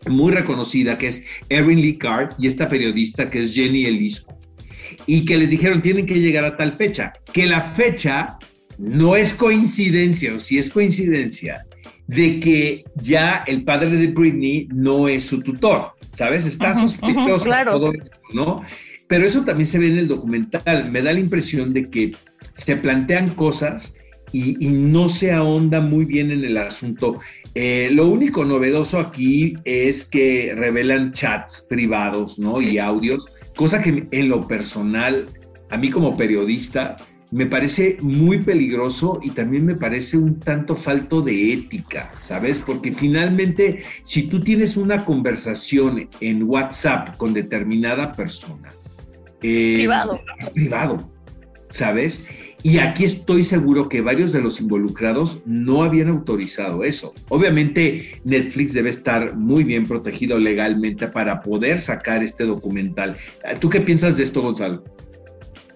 muy 0.09 0.33
reconocida, 0.33 0.97
que 0.97 1.09
es 1.09 1.23
Erin 1.49 1.81
Lee 1.81 1.99
Card, 1.99 2.35
y 2.39 2.47
esta 2.47 2.69
periodista 2.69 3.29
que 3.29 3.43
es 3.43 3.53
Jenny 3.53 3.87
Elisco, 3.87 4.39
y 5.07 5.25
que 5.25 5.37
les 5.37 5.51
dijeron 5.51 5.83
tienen 5.83 6.07
que 6.07 6.21
llegar 6.21 6.45
a 6.45 6.57
tal 6.57 6.73
fecha, 6.73 7.13
que 7.33 7.47
la 7.47 7.63
fecha 7.73 8.39
no 8.79 9.17
es 9.17 9.35
coincidencia, 9.35 10.35
o 10.35 10.41
si 10.41 10.59
es 10.59 10.71
coincidencia, 10.71 11.67
de 12.07 12.39
que 12.41 12.85
ya 13.03 13.45
el 13.47 13.65
padre 13.65 13.91
de 13.91 14.09
Britney 14.09 14.69
no 14.73 15.09
es 15.09 15.25
su 15.25 15.41
tutor, 15.41 15.93
¿sabes? 16.17 16.47
Está 16.47 16.75
sospechoso 16.75 17.51
todo 17.67 17.93
esto, 17.93 18.19
¿no? 18.33 18.63
Pero 19.07 19.27
eso 19.27 19.45
también 19.45 19.67
se 19.67 19.79
ve 19.79 19.89
en 19.89 19.99
el 19.99 20.09
documental. 20.09 20.91
Me 20.91 21.03
da 21.03 21.13
la 21.13 21.21
impresión 21.21 21.73
de 21.73 21.91
que 21.91 22.13
se 22.55 22.77
plantean 22.77 23.29
cosas 23.31 23.95
y, 24.33 24.69
no 24.69 25.09
se 25.09 25.33
ahonda 25.33 25.81
muy 25.81 26.05
bien 26.05 26.33
en 26.33 26.43
el 26.45 26.57
asunto. 26.59 27.21
Eh, 27.55 27.89
lo 27.93 28.09
único 28.09 28.45
novedoso 28.45 28.99
aquí 28.99 29.55
es 29.65 30.05
que 30.05 30.55
revelan 30.57 31.13
chats 31.13 31.65
privados, 31.69 32.39
¿no? 32.39 32.61
Y 32.61 32.79
audios, 32.79 33.27
cosa 33.55 33.81
que 33.81 34.09
en 34.11 34.29
lo 34.29 34.49
personal, 34.49 35.27
a 35.71 35.77
mí 35.77 35.89
como 35.89 36.17
periodista, 36.17 36.97
me 37.31 37.47
parece 37.47 37.97
muy 38.01 38.39
peligroso 38.39 39.19
y 39.23 39.31
también 39.31 39.67
me 39.67 39.75
parece 39.75 40.17
un 40.17 40.39
tanto 40.39 40.77
falto 40.77 41.21
de 41.21 41.53
ética, 41.53 42.11
¿sabes? 42.23 42.61
Porque 42.65 42.93
finalmente, 42.93 43.83
si 44.05 44.25
tú 44.25 44.41
tienes 44.41 44.77
una 44.77 45.05
conversación 45.05 46.09
en 46.21 46.43
WhatsApp 46.45 47.17
con 47.17 47.35
determinada 47.35 48.13
persona, 48.13 48.69
eh, 49.43 49.75
privado. 49.79 50.21
Es 50.39 50.51
privado, 50.51 51.11
¿sabes? 51.71 52.25
Y 52.65 52.79
aquí 52.79 53.05
estoy 53.05 53.45
seguro 53.45 53.91
que 53.91 54.01
varios 54.01 54.33
de 54.33 54.41
los 54.41 54.59
involucrados 54.59 55.37
no 55.45 55.83
habían 55.83 56.09
autorizado 56.09 56.83
eso. 56.83 57.13
Obviamente 57.29 58.19
Netflix 58.25 58.73
debe 58.73 58.89
estar 58.89 59.37
muy 59.37 59.65
bien 59.65 59.87
protegido 59.87 60.39
legalmente 60.39 61.07
para 61.07 61.43
poder 61.43 61.83
sacar 61.83 62.23
este 62.23 62.45
documental. 62.45 63.19
¿Tú 63.61 63.69
qué 63.69 63.83
piensas 63.83 64.17
de 64.17 64.23
esto, 64.23 64.41
Gonzalo? 64.41 64.83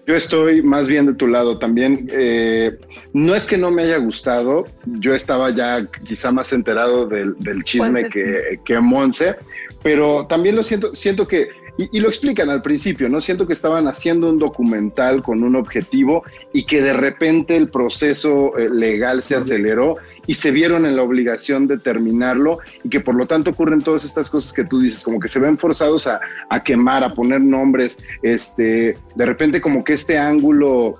Yo 0.07 0.15
estoy 0.15 0.63
más 0.63 0.87
bien 0.87 1.05
de 1.05 1.13
tu 1.13 1.27
lado 1.27 1.59
también. 1.59 2.09
Eh, 2.11 2.75
no 3.13 3.35
es 3.35 3.45
que 3.45 3.59
no 3.59 3.69
me 3.69 3.83
haya 3.83 3.97
gustado, 3.97 4.65
yo 4.87 5.13
estaba 5.13 5.51
ya 5.51 5.85
quizá 6.05 6.31
más 6.31 6.51
enterado 6.53 7.05
del, 7.05 7.35
chisme 7.65 8.05
que, 8.05 8.59
que 8.65 8.79
Monse, 8.79 9.35
pero 9.83 10.25
también 10.25 10.55
lo 10.55 10.63
siento, 10.63 10.95
siento 10.95 11.27
que 11.27 11.49
y, 11.79 11.99
lo 11.99 12.09
explican 12.09 12.49
al 12.49 12.61
principio, 12.61 13.07
¿no? 13.07 13.21
Siento 13.21 13.47
que 13.47 13.53
estaban 13.53 13.87
haciendo 13.87 14.27
un 14.27 14.37
documental 14.37 15.23
con 15.23 15.43
un 15.43 15.55
objetivo 15.55 16.23
y 16.51 16.63
que 16.63 16.81
de 16.81 16.91
repente 16.91 17.55
el 17.55 17.69
proceso 17.69 18.57
eh, 18.57 18.69
legal 18.69 19.23
se 19.23 19.37
aceleró 19.37 19.95
y 20.27 20.33
se 20.33 20.51
vieron 20.51 20.85
en 20.85 20.97
la 20.97 21.03
obligación 21.03 21.67
de 21.67 21.77
terminarlo 21.77 22.59
y 22.83 22.89
que 22.89 22.99
por 22.99 23.15
lo 23.15 23.27
tanto 23.27 23.51
ocurren 23.51 23.81
todas 23.81 24.03
estas 24.03 24.29
cosas 24.29 24.51
que 24.51 24.65
tú 24.65 24.81
dices, 24.81 25.03
como 25.03 25.21
que 25.21 25.29
se 25.29 25.39
ven 25.39 25.57
forzados 25.57 26.05
a, 26.07 26.19
quemar, 26.65 27.03
a 27.05 27.13
poner 27.13 27.39
nombres, 27.39 27.97
este, 28.23 28.97
de 29.15 29.25
repente 29.25 29.61
como 29.61 29.81
que 29.83 29.93
este 29.93 30.17
ángulo 30.17 30.95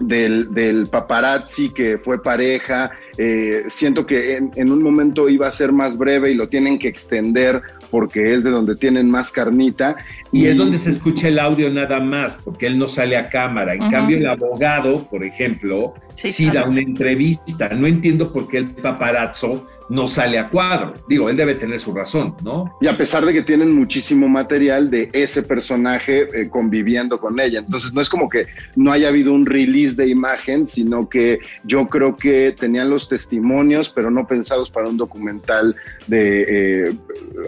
del, 0.00 0.54
del, 0.54 0.86
paparazzi 0.86 1.70
que 1.70 1.98
fue 1.98 2.22
pareja. 2.22 2.92
Eh, 3.16 3.64
siento 3.68 4.06
que 4.06 4.36
en, 4.36 4.52
en, 4.54 4.70
un 4.70 4.82
momento 4.82 5.28
iba 5.28 5.48
a 5.48 5.52
ser 5.52 5.72
más 5.72 5.98
breve 5.98 6.30
y 6.30 6.34
lo 6.34 6.48
tienen 6.48 6.78
que 6.78 6.88
extender 6.88 7.62
porque 7.90 8.32
es 8.32 8.44
de 8.44 8.50
donde 8.50 8.76
tienen 8.76 9.10
más 9.10 9.30
carnita. 9.30 9.96
Y, 10.32 10.46
es 10.46 10.56
donde 10.56 10.78
se 10.80 10.90
escucha 10.90 11.28
el 11.28 11.38
audio 11.38 11.70
nada 11.70 12.00
más, 12.00 12.36
porque 12.44 12.66
él 12.66 12.78
no 12.78 12.88
sale 12.88 13.16
a 13.16 13.28
cámara. 13.28 13.74
En 13.74 13.90
cambio, 13.90 14.18
el 14.18 14.26
abogado, 14.26 15.06
por 15.08 15.24
ejemplo, 15.24 15.94
sí, 16.14 16.50
da 16.50 16.64
una 16.64 16.80
entrevista. 16.80 17.70
No 17.70 17.86
entiendo 17.86 18.32
por 18.32 18.48
qué 18.48 18.58
el 18.58 18.66
paparazzo 18.66 19.66
no 19.88 20.08
sale 20.08 20.38
a 20.38 20.48
cuadro. 20.48 20.94
Digo, 21.08 21.28
él 21.30 21.36
debe 21.36 21.54
tener 21.54 21.80
su 21.80 21.94
razón, 21.94 22.34
¿no? 22.42 22.76
Y 22.80 22.86
a 22.86 22.96
pesar 22.96 23.24
de 23.24 23.32
que 23.32 23.42
tienen 23.42 23.74
muchísimo 23.74 24.28
material 24.28 24.90
de 24.90 25.10
ese 25.12 25.42
personaje 25.42 26.28
eh, 26.32 26.48
conviviendo 26.48 27.18
con 27.18 27.40
ella. 27.40 27.60
Entonces, 27.60 27.92
no 27.94 28.00
es 28.00 28.08
como 28.08 28.28
que 28.28 28.46
no 28.76 28.92
haya 28.92 29.08
habido 29.08 29.32
un 29.32 29.46
release 29.46 29.94
de 29.96 30.08
imagen, 30.08 30.66
sino 30.66 31.08
que 31.08 31.38
yo 31.64 31.88
creo 31.88 32.16
que 32.16 32.54
tenían 32.58 32.90
los 32.90 33.08
testimonios, 33.08 33.88
pero 33.88 34.10
no 34.10 34.26
pensados 34.26 34.70
para 34.70 34.88
un 34.88 34.96
documental 34.96 35.74
de 36.06 36.46
eh, 36.48 36.96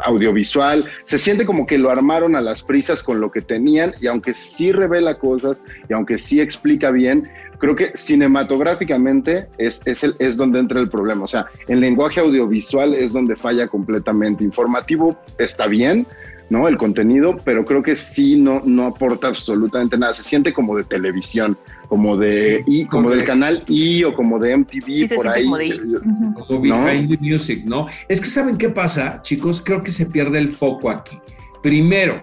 audiovisual. 0.04 0.84
Se 1.04 1.18
siente 1.18 1.44
como 1.44 1.66
que 1.66 1.78
lo 1.78 1.90
armaron 1.90 2.36
a 2.36 2.40
las 2.40 2.62
prisas 2.62 3.02
con 3.02 3.20
lo 3.20 3.30
que 3.30 3.40
tenían 3.40 3.94
y 4.00 4.06
aunque 4.06 4.34
sí 4.34 4.72
revela 4.72 5.18
cosas 5.18 5.62
y 5.88 5.92
aunque 5.92 6.18
sí 6.18 6.40
explica 6.40 6.90
bien, 6.90 7.28
creo 7.60 7.76
que 7.76 7.92
cinematográficamente 7.94 9.48
es, 9.58 9.82
es, 9.84 10.02
el, 10.02 10.16
es 10.18 10.36
donde 10.36 10.58
entra 10.58 10.80
el 10.80 10.88
problema. 10.88 11.24
O 11.24 11.28
sea, 11.28 11.46
en 11.68 11.80
lenguaje 11.80 12.18
audiovisual 12.18 12.94
es 12.94 13.12
donde 13.12 13.36
falla 13.36 13.68
completamente. 13.68 14.42
Informativo 14.42 15.16
está 15.38 15.66
bien, 15.66 16.06
¿no? 16.48 16.66
El 16.66 16.78
contenido, 16.78 17.36
pero 17.44 17.64
creo 17.64 17.82
que 17.82 17.94
sí 17.94 18.36
no, 18.36 18.62
no 18.64 18.86
aporta 18.86 19.28
absolutamente 19.28 19.96
nada. 19.98 20.14
Se 20.14 20.22
siente 20.22 20.52
como 20.52 20.76
de 20.76 20.84
televisión, 20.84 21.56
como 21.88 22.16
de 22.16 22.64
y, 22.66 22.86
como 22.86 23.10
del 23.10 23.24
canal 23.24 23.62
I 23.68 24.04
o 24.04 24.14
como 24.14 24.38
de 24.38 24.56
MTV 24.56 25.14
por 25.14 25.28
ahí. 25.28 25.44
Como 25.44 26.60
Behind 26.60 27.10
the 27.10 27.18
Music, 27.20 27.62
¿no? 27.66 27.86
Es 28.08 28.20
que 28.20 28.26
saben 28.26 28.56
qué 28.56 28.70
pasa, 28.70 29.20
chicos, 29.22 29.60
creo 29.60 29.84
que 29.84 29.92
se 29.92 30.06
pierde 30.06 30.38
el 30.38 30.48
foco 30.48 30.90
aquí. 30.90 31.18
Primero, 31.62 32.22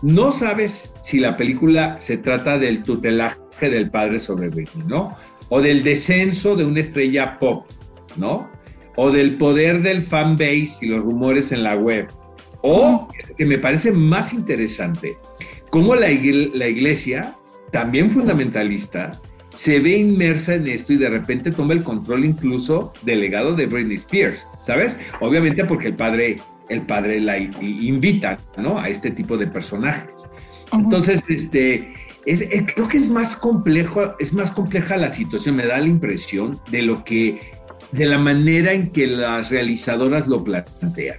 no 0.00 0.32
sabes 0.32 0.94
si 1.02 1.18
la 1.18 1.36
película 1.36 2.00
se 2.00 2.16
trata 2.16 2.58
del 2.58 2.82
tutelaje 2.82 3.47
del 3.66 3.90
padre 3.90 4.18
sobre 4.18 4.48
Britney, 4.48 4.84
¿no? 4.86 5.16
O 5.48 5.60
del 5.60 5.82
descenso 5.82 6.56
de 6.56 6.64
una 6.64 6.80
estrella 6.80 7.38
pop, 7.38 7.66
¿no? 8.16 8.50
O 8.96 9.10
del 9.10 9.36
poder 9.36 9.82
del 9.82 10.02
fanbase 10.02 10.78
y 10.82 10.86
los 10.86 11.00
rumores 11.00 11.52
en 11.52 11.64
la 11.64 11.76
web. 11.76 12.08
O, 12.62 13.08
que 13.36 13.46
me 13.46 13.58
parece 13.58 13.92
más 13.92 14.32
interesante, 14.32 15.16
cómo 15.70 15.94
la, 15.94 16.08
la 16.08 16.68
iglesia, 16.68 17.34
también 17.70 18.10
fundamentalista, 18.10 19.12
se 19.54 19.80
ve 19.80 19.98
inmersa 19.98 20.54
en 20.54 20.68
esto 20.68 20.92
y 20.92 20.98
de 20.98 21.08
repente 21.08 21.50
toma 21.50 21.72
el 21.72 21.82
control 21.82 22.24
incluso 22.24 22.92
del 23.02 23.20
legado 23.20 23.54
de 23.54 23.66
Britney 23.66 23.96
Spears, 23.96 24.46
¿sabes? 24.62 24.96
Obviamente 25.20 25.64
porque 25.64 25.88
el 25.88 25.96
padre, 25.96 26.36
el 26.68 26.82
padre 26.82 27.20
la 27.20 27.38
invita, 27.38 28.38
¿no? 28.56 28.78
A 28.78 28.88
este 28.88 29.10
tipo 29.10 29.36
de 29.36 29.48
personajes. 29.48 30.14
Entonces, 30.72 31.20
este, 31.28 31.92
es, 32.28 32.44
creo 32.74 32.86
que 32.86 32.98
es 32.98 33.08
más 33.08 33.34
complejo, 33.34 34.14
es 34.18 34.32
más 34.34 34.52
compleja 34.52 34.98
la 34.98 35.10
situación, 35.12 35.56
me 35.56 35.66
da 35.66 35.78
la 35.78 35.86
impresión 35.86 36.60
de 36.70 36.82
lo 36.82 37.02
que, 37.02 37.40
de 37.92 38.04
la 38.04 38.18
manera 38.18 38.72
en 38.72 38.90
que 38.90 39.06
las 39.06 39.50
realizadoras 39.50 40.28
lo 40.28 40.44
plantean. 40.44 41.16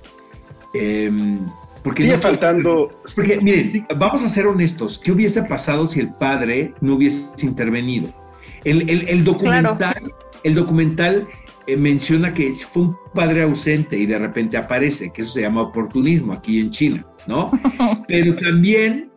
Em, 0.76 1.46
porque 1.84 2.04
Sigue 2.04 2.18
faltando. 2.20 2.90
Porque, 3.16 3.40
miren, 3.42 3.88
vamos 3.98 4.24
a 4.24 4.30
ser 4.30 4.46
honestos. 4.46 5.00
¿Qué 5.00 5.12
hubiese 5.12 5.42
pasado 5.44 5.88
si 5.88 6.02
el 6.02 6.14
padre 6.14 6.74
no 6.82 6.96
hubiese 6.96 7.26
intervenido? 7.42 8.14
El, 8.64 9.24
documental, 9.24 9.96
el 10.44 10.54
documental 10.54 11.28
eh, 11.66 11.78
menciona 11.78 12.34
que 12.34 12.54
fue 12.54 12.84
un 12.84 12.98
padre 13.16 13.44
ausente 13.44 13.98
y 13.98 14.06
de 14.06 14.20
repente 14.20 14.58
aparece, 14.58 15.12
que 15.12 15.24
eso 15.24 15.34
se 15.34 15.42
llama 15.42 15.62
oportunismo 15.62 16.34
aquí 16.34 16.60
en 16.60 16.70
China, 16.70 17.06
¿no? 17.26 17.50
Pero 18.08 18.36
también 18.36 19.06
eh, 19.06 19.09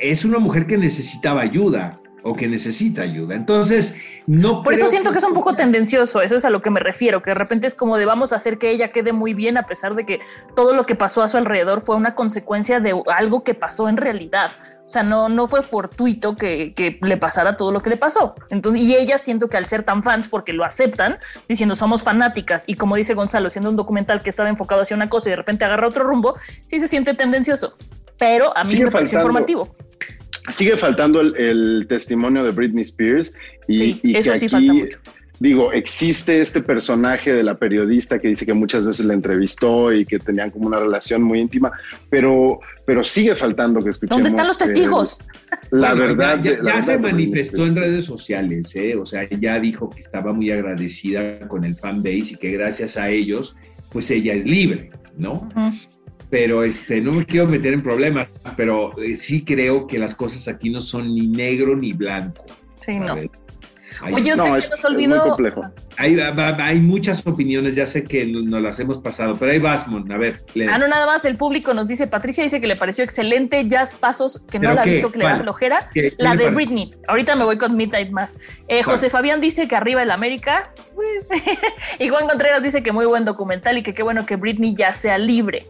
es 0.00 0.24
una 0.24 0.38
mujer 0.38 0.66
que 0.66 0.76
necesitaba 0.76 1.42
ayuda 1.42 2.00
o 2.22 2.34
que 2.34 2.46
necesita 2.46 3.02
ayuda. 3.02 3.34
Entonces, 3.34 3.94
no... 4.26 4.62
Por 4.62 4.74
eso 4.74 4.88
siento 4.88 5.12
que 5.12 5.18
es 5.18 5.24
un 5.24 5.32
poco 5.32 5.54
tendencioso, 5.54 6.20
eso 6.20 6.36
es 6.36 6.44
a 6.44 6.50
lo 6.50 6.62
que 6.62 6.70
me 6.70 6.80
refiero, 6.80 7.22
que 7.22 7.30
de 7.30 7.34
repente 7.34 7.66
es 7.66 7.74
como 7.74 7.96
de 7.96 8.04
vamos 8.04 8.32
a 8.32 8.36
hacer 8.36 8.58
que 8.58 8.70
ella 8.70 8.92
quede 8.92 9.12
muy 9.12 9.34
bien 9.34 9.56
a 9.56 9.62
pesar 9.62 9.94
de 9.94 10.04
que 10.04 10.20
todo 10.54 10.74
lo 10.74 10.86
que 10.86 10.94
pasó 10.94 11.22
a 11.22 11.28
su 11.28 11.36
alrededor 11.36 11.80
fue 11.80 11.96
una 11.96 12.14
consecuencia 12.14 12.80
de 12.80 13.00
algo 13.14 13.42
que 13.42 13.54
pasó 13.54 13.88
en 13.88 13.96
realidad. 13.96 14.50
O 14.86 14.90
sea, 14.90 15.02
no, 15.02 15.28
no 15.28 15.46
fue 15.46 15.62
fortuito 15.62 16.34
que, 16.34 16.74
que 16.74 16.98
le 17.02 17.16
pasara 17.16 17.56
todo 17.56 17.70
lo 17.70 17.80
que 17.80 17.90
le 17.90 17.96
pasó. 17.96 18.34
Entonces, 18.50 18.82
y 18.82 18.96
ella 18.96 19.18
siento 19.18 19.48
que 19.48 19.56
al 19.56 19.66
ser 19.66 19.84
tan 19.84 20.02
fans, 20.02 20.26
porque 20.28 20.52
lo 20.52 20.64
aceptan, 20.64 21.18
diciendo 21.48 21.74
somos 21.76 22.02
fanáticas, 22.02 22.64
y 22.66 22.74
como 22.74 22.96
dice 22.96 23.14
Gonzalo, 23.14 23.50
siendo 23.50 23.70
un 23.70 23.76
documental 23.76 24.20
que 24.22 24.30
estaba 24.30 24.48
enfocado 24.48 24.82
hacia 24.82 24.96
una 24.96 25.08
cosa 25.08 25.28
y 25.28 25.30
de 25.30 25.36
repente 25.36 25.64
agarra 25.64 25.86
otro 25.86 26.04
rumbo, 26.04 26.34
sí 26.66 26.78
se 26.80 26.88
siente 26.88 27.14
tendencioso. 27.14 27.74
Pero 28.20 28.56
a 28.56 28.62
mí 28.62 28.76
me 28.76 28.90
pareció 28.90 29.18
informativo 29.18 29.74
sigue 30.52 30.76
faltando 30.76 31.20
el, 31.20 31.86
testimonio 31.88 32.44
de 32.44 32.50
Britney 32.50 32.82
Spears 32.82 33.34
y, 33.68 33.94
que 33.94 34.30
aquí, 34.30 34.88
digo, 35.38 35.72
existe 35.72 36.40
este 36.40 36.62
personaje 36.62 37.32
de 37.32 37.42
la 37.42 37.56
periodista 37.58 38.18
que 38.18 38.28
dice 38.28 38.46
que 38.46 38.52
muchas 38.52 38.84
veces 38.84 39.06
la 39.06 39.14
entrevistó 39.14 39.92
y 39.92 40.04
que 40.04 40.18
tenían 40.18 40.50
como 40.50 40.66
una 40.66 40.78
relación 40.78 41.22
muy 41.22 41.38
íntima, 41.38 41.72
pero, 42.08 42.60
pero 42.84 43.04
sigue 43.04 43.34
faltando 43.34 43.80
que 43.80 43.90
escuchemos. 43.90 44.18
¿Dónde 44.18 44.28
están 44.28 44.46
los 44.46 44.58
testigos? 44.58 45.18
la 45.70 45.94
verdad. 45.94 46.42
Ya, 46.42 46.82
se 46.82 46.98
manifestó 46.98 47.64
en 47.64 47.76
redes 47.76 48.04
sociales, 48.04 48.74
¿eh? 48.74 48.96
o 48.96 49.06
sea, 49.06 49.26
ella 49.30 49.58
dijo 49.60 49.88
que 49.90 50.00
estaba 50.00 50.32
muy 50.32 50.50
agradecida 50.50 51.46
con 51.48 51.64
el 51.64 51.74
fanbase 51.74 52.32
y 52.32 52.36
que 52.36 52.50
gracias 52.52 52.96
a 52.96 53.08
ellos, 53.08 53.56
pues 53.92 54.10
ella 54.10 54.34
es 54.34 54.44
libre, 54.44 54.90
¿no? 55.16 55.48
Pero 56.30 56.62
este, 56.64 57.00
no 57.00 57.12
me 57.12 57.26
quiero 57.26 57.46
meter 57.46 57.74
en 57.74 57.82
problemas, 57.82 58.28
pero 58.56 58.96
eh, 59.02 59.16
sí 59.16 59.44
creo 59.44 59.86
que 59.86 59.98
las 59.98 60.14
cosas 60.14 60.46
aquí 60.48 60.70
no 60.70 60.80
son 60.80 61.14
ni 61.14 61.26
negro 61.26 61.76
ni 61.76 61.92
blanco. 61.92 62.44
Sí, 62.80 62.98
no. 62.98 63.16
Oye, 64.04 64.32
usted 64.32 64.46
no, 64.46 64.56
es, 64.56 64.70
nos 64.70 64.84
olvidó. 64.84 65.36
Hay, 65.98 66.18
hay, 66.18 66.78
muchas 66.78 67.26
opiniones, 67.26 67.74
ya 67.74 67.86
sé 67.86 68.04
que 68.04 68.24
nos, 68.24 68.62
las 68.62 68.78
hemos 68.80 68.98
pasado, 68.98 69.36
pero 69.36 69.52
ahí 69.52 69.58
vas, 69.58 69.86
Mon, 69.88 70.10
a 70.10 70.16
ver. 70.16 70.42
Ah, 70.70 70.78
no, 70.78 70.88
nada 70.88 71.04
más, 71.04 71.24
el 71.24 71.36
público 71.36 71.74
nos 71.74 71.88
dice, 71.88 72.06
Patricia 72.06 72.42
dice 72.42 72.60
que 72.60 72.66
le 72.66 72.76
pareció 72.76 73.04
excelente, 73.04 73.66
Jazz 73.68 73.94
Pasos, 73.94 74.40
que 74.50 74.58
no 74.58 74.72
la 74.72 74.82
ha 74.82 74.84
visto, 74.84 75.10
que 75.10 75.18
le 75.18 75.24
da 75.24 75.40
flojera, 75.40 75.90
la 76.18 76.36
de 76.36 76.48
Britney. 76.48 76.94
Ahorita 77.08 77.36
me 77.36 77.44
voy 77.44 77.58
con 77.58 77.76
Midnight 77.76 78.10
más. 78.10 78.38
Eh, 78.68 78.82
José 78.82 79.10
Fabián 79.10 79.40
dice 79.40 79.68
que 79.68 79.76
arriba 79.76 80.02
el 80.02 80.10
América, 80.10 80.70
y 81.98 82.08
Juan 82.08 82.26
Contreras 82.26 82.62
dice 82.62 82.82
que 82.82 82.92
muy 82.92 83.04
buen 83.04 83.24
documental 83.24 83.76
y 83.76 83.82
que 83.82 83.92
qué 83.92 84.02
bueno 84.02 84.24
que 84.24 84.36
Britney 84.36 84.74
ya 84.74 84.92
sea 84.92 85.18
libre 85.18 85.66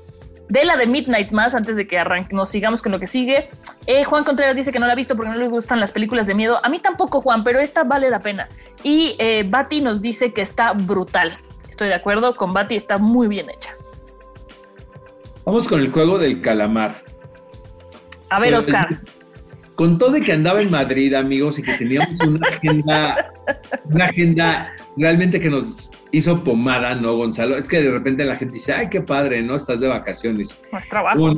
de 0.50 0.64
la 0.64 0.76
de 0.76 0.86
Midnight 0.86 1.30
más 1.30 1.54
antes 1.54 1.76
de 1.76 1.86
que 1.86 1.96
arranque, 1.96 2.34
nos 2.34 2.50
sigamos 2.50 2.82
con 2.82 2.90
lo 2.90 2.98
que 2.98 3.06
sigue. 3.06 3.48
Eh, 3.86 4.02
Juan 4.02 4.24
Contreras 4.24 4.56
dice 4.56 4.72
que 4.72 4.80
no 4.80 4.86
la 4.86 4.92
ha 4.92 4.96
visto 4.96 5.14
porque 5.14 5.30
no 5.30 5.38
le 5.38 5.48
gustan 5.48 5.78
las 5.78 5.92
películas 5.92 6.26
de 6.26 6.34
miedo. 6.34 6.60
A 6.64 6.68
mí 6.68 6.80
tampoco, 6.80 7.20
Juan, 7.20 7.44
pero 7.44 7.60
esta 7.60 7.84
vale 7.84 8.10
la 8.10 8.18
pena. 8.18 8.48
Y 8.82 9.14
eh, 9.18 9.46
Bati 9.48 9.80
nos 9.80 10.02
dice 10.02 10.32
que 10.32 10.42
está 10.42 10.72
brutal. 10.72 11.32
Estoy 11.68 11.86
de 11.86 11.94
acuerdo 11.94 12.34
con 12.34 12.52
Bati, 12.52 12.74
está 12.74 12.98
muy 12.98 13.28
bien 13.28 13.48
hecha. 13.48 13.70
Vamos 15.44 15.68
con 15.68 15.80
el 15.80 15.90
juego 15.90 16.18
del 16.18 16.40
calamar. 16.40 17.02
A 18.28 18.40
ver, 18.40 18.54
Oscar. 18.54 19.00
Con 19.76 19.98
todo 19.98 20.10
de 20.10 20.20
que 20.20 20.32
andaba 20.32 20.60
en 20.60 20.70
Madrid, 20.70 21.14
amigos, 21.14 21.58
y 21.60 21.62
que 21.62 21.72
teníamos 21.74 22.20
una 22.20 22.46
agenda, 22.48 23.32
una 23.84 24.04
agenda 24.04 24.72
realmente 24.96 25.40
que 25.40 25.48
nos 25.48 25.89
hizo 26.12 26.42
pomada, 26.44 26.94
¿no, 26.94 27.14
Gonzalo? 27.16 27.56
Es 27.56 27.68
que 27.68 27.82
de 27.82 27.90
repente 27.90 28.24
la 28.24 28.36
gente 28.36 28.54
dice, 28.54 28.72
ay, 28.72 28.88
qué 28.88 29.00
padre, 29.00 29.42
¿no? 29.42 29.56
Estás 29.56 29.80
de 29.80 29.88
vacaciones. 29.88 30.58
Es 30.72 30.88
trabajo. 30.88 31.34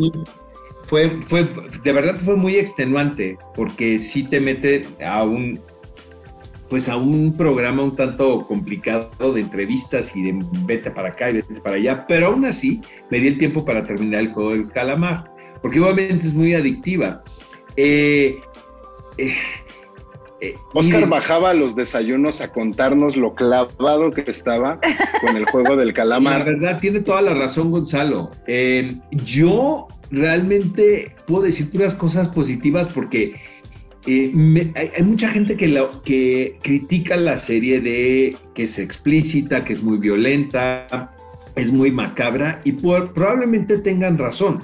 fue, 0.87 1.11
fue, 1.23 1.49
de 1.83 1.93
verdad 1.93 2.17
fue 2.17 2.37
muy 2.37 2.57
extenuante, 2.57 3.39
porque 3.55 3.99
sí 3.99 4.25
te 4.25 4.41
mete 4.41 4.87
a 5.05 5.25
un, 5.25 5.61
pues 6.69 6.89
a 6.89 6.97
un 6.97 7.37
programa 7.37 7.83
un 7.83 7.97
tanto 7.97 8.47
complicado 8.47 9.33
de 9.33 9.41
entrevistas 9.41 10.15
y 10.17 10.23
de 10.23 10.45
vete 10.65 10.91
para 10.91 11.09
acá 11.09 11.31
y 11.31 11.35
vete 11.35 11.61
para 11.61 11.77
allá, 11.77 12.07
pero 12.07 12.29
aún 12.29 12.45
así 12.45 12.81
me 13.11 13.19
di 13.19 13.29
el 13.29 13.39
tiempo 13.39 13.65
para 13.65 13.85
terminar 13.85 14.21
el 14.21 14.33
juego 14.33 14.53
del 14.53 14.71
calamar, 14.71 15.31
porque 15.61 15.81
obviamente 15.81 16.27
es 16.27 16.35
muy 16.35 16.55
adictiva. 16.55 17.23
eh, 17.77 18.41
eh 19.19 19.35
eh, 20.43 20.57
Oscar 20.75 21.09
bajaba 21.09 21.55
los 21.55 21.77
desayunos 21.77 22.41
a 22.41 22.51
contarnos 22.51 23.17
lo 23.17 23.33
clavado 23.37 24.11
que 24.11 24.29
estaba 24.29 24.81
con 25.21 25.37
el 25.37 25.45
juego 25.45 25.77
del 25.77 25.93
calamar. 25.93 26.41
La 26.41 26.45
verdad, 26.45 26.79
tiene 26.81 26.99
toda 26.99 27.23
la 27.23 27.33
razón 27.33 27.71
Gonzalo. 27.71 28.29
Eh, 28.49 28.97
yo 29.13 29.87
realmente 30.11 31.15
puedo 31.29 31.45
decir 31.45 31.71
puras 31.71 31.95
cosas 31.95 32.27
positivas 32.27 32.89
porque 32.89 33.37
eh, 34.09 34.73
hay, 34.75 35.03
mucha 35.05 35.29
gente 35.29 35.57
que, 35.57 35.89
que 36.05 36.59
critica 36.61 37.15
la 37.15 37.39
serie 37.39 37.81
de 37.81 38.35
que 38.53 38.65
es 38.65 38.81
explícita, 38.81 39.65
que 39.65 39.75
es 39.75 39.83
muy 39.85 39.99
violenta, 39.99 41.15
es 41.55 41.71
muy 41.71 41.93
macabra 41.93 42.61
y 42.65 42.73
probablemente 42.73 43.79
tengan 43.79 44.19
razón. 44.19 44.61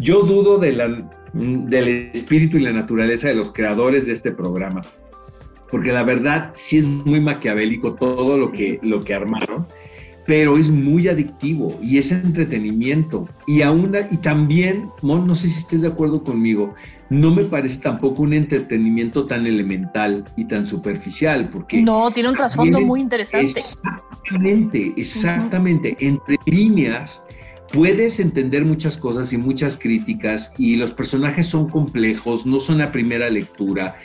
Yo 0.00 0.22
dudo 0.22 0.58
de 0.58 0.72
la, 0.72 1.08
del 1.32 2.10
espíritu 2.12 2.56
y 2.56 2.62
la 2.62 2.72
naturaleza 2.72 3.28
de 3.28 3.34
los 3.34 3.52
creadores 3.52 4.06
de 4.06 4.14
este 4.14 4.32
programa 4.32 4.82
porque 5.72 5.90
la 5.90 6.02
verdad 6.04 6.50
sí 6.52 6.78
es 6.78 6.86
muy 6.86 7.18
maquiavélico 7.18 7.94
todo 7.94 8.36
lo 8.36 8.52
que, 8.52 8.78
lo 8.82 9.00
que 9.00 9.14
armaron, 9.14 9.66
pero 10.26 10.58
es 10.58 10.68
muy 10.70 11.08
adictivo 11.08 11.78
y 11.82 11.96
es 11.96 12.12
entretenimiento. 12.12 13.26
Y, 13.46 13.62
aún, 13.62 13.96
y 14.10 14.18
también, 14.18 14.90
Mon, 15.00 15.26
no 15.26 15.34
sé 15.34 15.48
si 15.48 15.58
estés 15.58 15.80
de 15.80 15.88
acuerdo 15.88 16.22
conmigo, 16.22 16.74
no 17.08 17.34
me 17.34 17.44
parece 17.44 17.78
tampoco 17.78 18.22
un 18.22 18.34
entretenimiento 18.34 19.24
tan 19.24 19.46
elemental 19.46 20.24
y 20.36 20.44
tan 20.44 20.66
superficial, 20.66 21.48
porque... 21.48 21.80
No, 21.80 22.10
tiene 22.12 22.28
un 22.28 22.36
trasfondo 22.36 22.78
muy 22.82 23.00
interesante. 23.00 23.58
Exactamente, 23.58 24.92
exactamente. 24.98 25.96
Entre 26.00 26.36
líneas 26.44 27.22
puedes 27.72 28.20
entender 28.20 28.66
muchas 28.66 28.98
cosas 28.98 29.32
y 29.32 29.38
muchas 29.38 29.78
críticas 29.78 30.52
y 30.58 30.76
los 30.76 30.92
personajes 30.92 31.46
son 31.46 31.70
complejos, 31.70 32.44
no 32.44 32.60
son 32.60 32.82
a 32.82 32.92
primera 32.92 33.30
lectura 33.30 33.96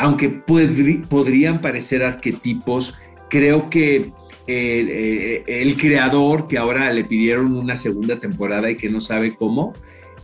aunque 0.00 0.30
podrían 0.30 1.60
parecer 1.60 2.02
arquetipos, 2.02 2.94
creo 3.28 3.68
que 3.68 3.96
eh, 3.96 4.12
eh, 4.46 5.44
el 5.46 5.76
creador, 5.76 6.48
que 6.48 6.56
ahora 6.56 6.90
le 6.90 7.04
pidieron 7.04 7.54
una 7.54 7.76
segunda 7.76 8.16
temporada 8.16 8.70
y 8.70 8.76
que 8.76 8.88
no 8.88 9.02
sabe 9.02 9.36
cómo, 9.36 9.74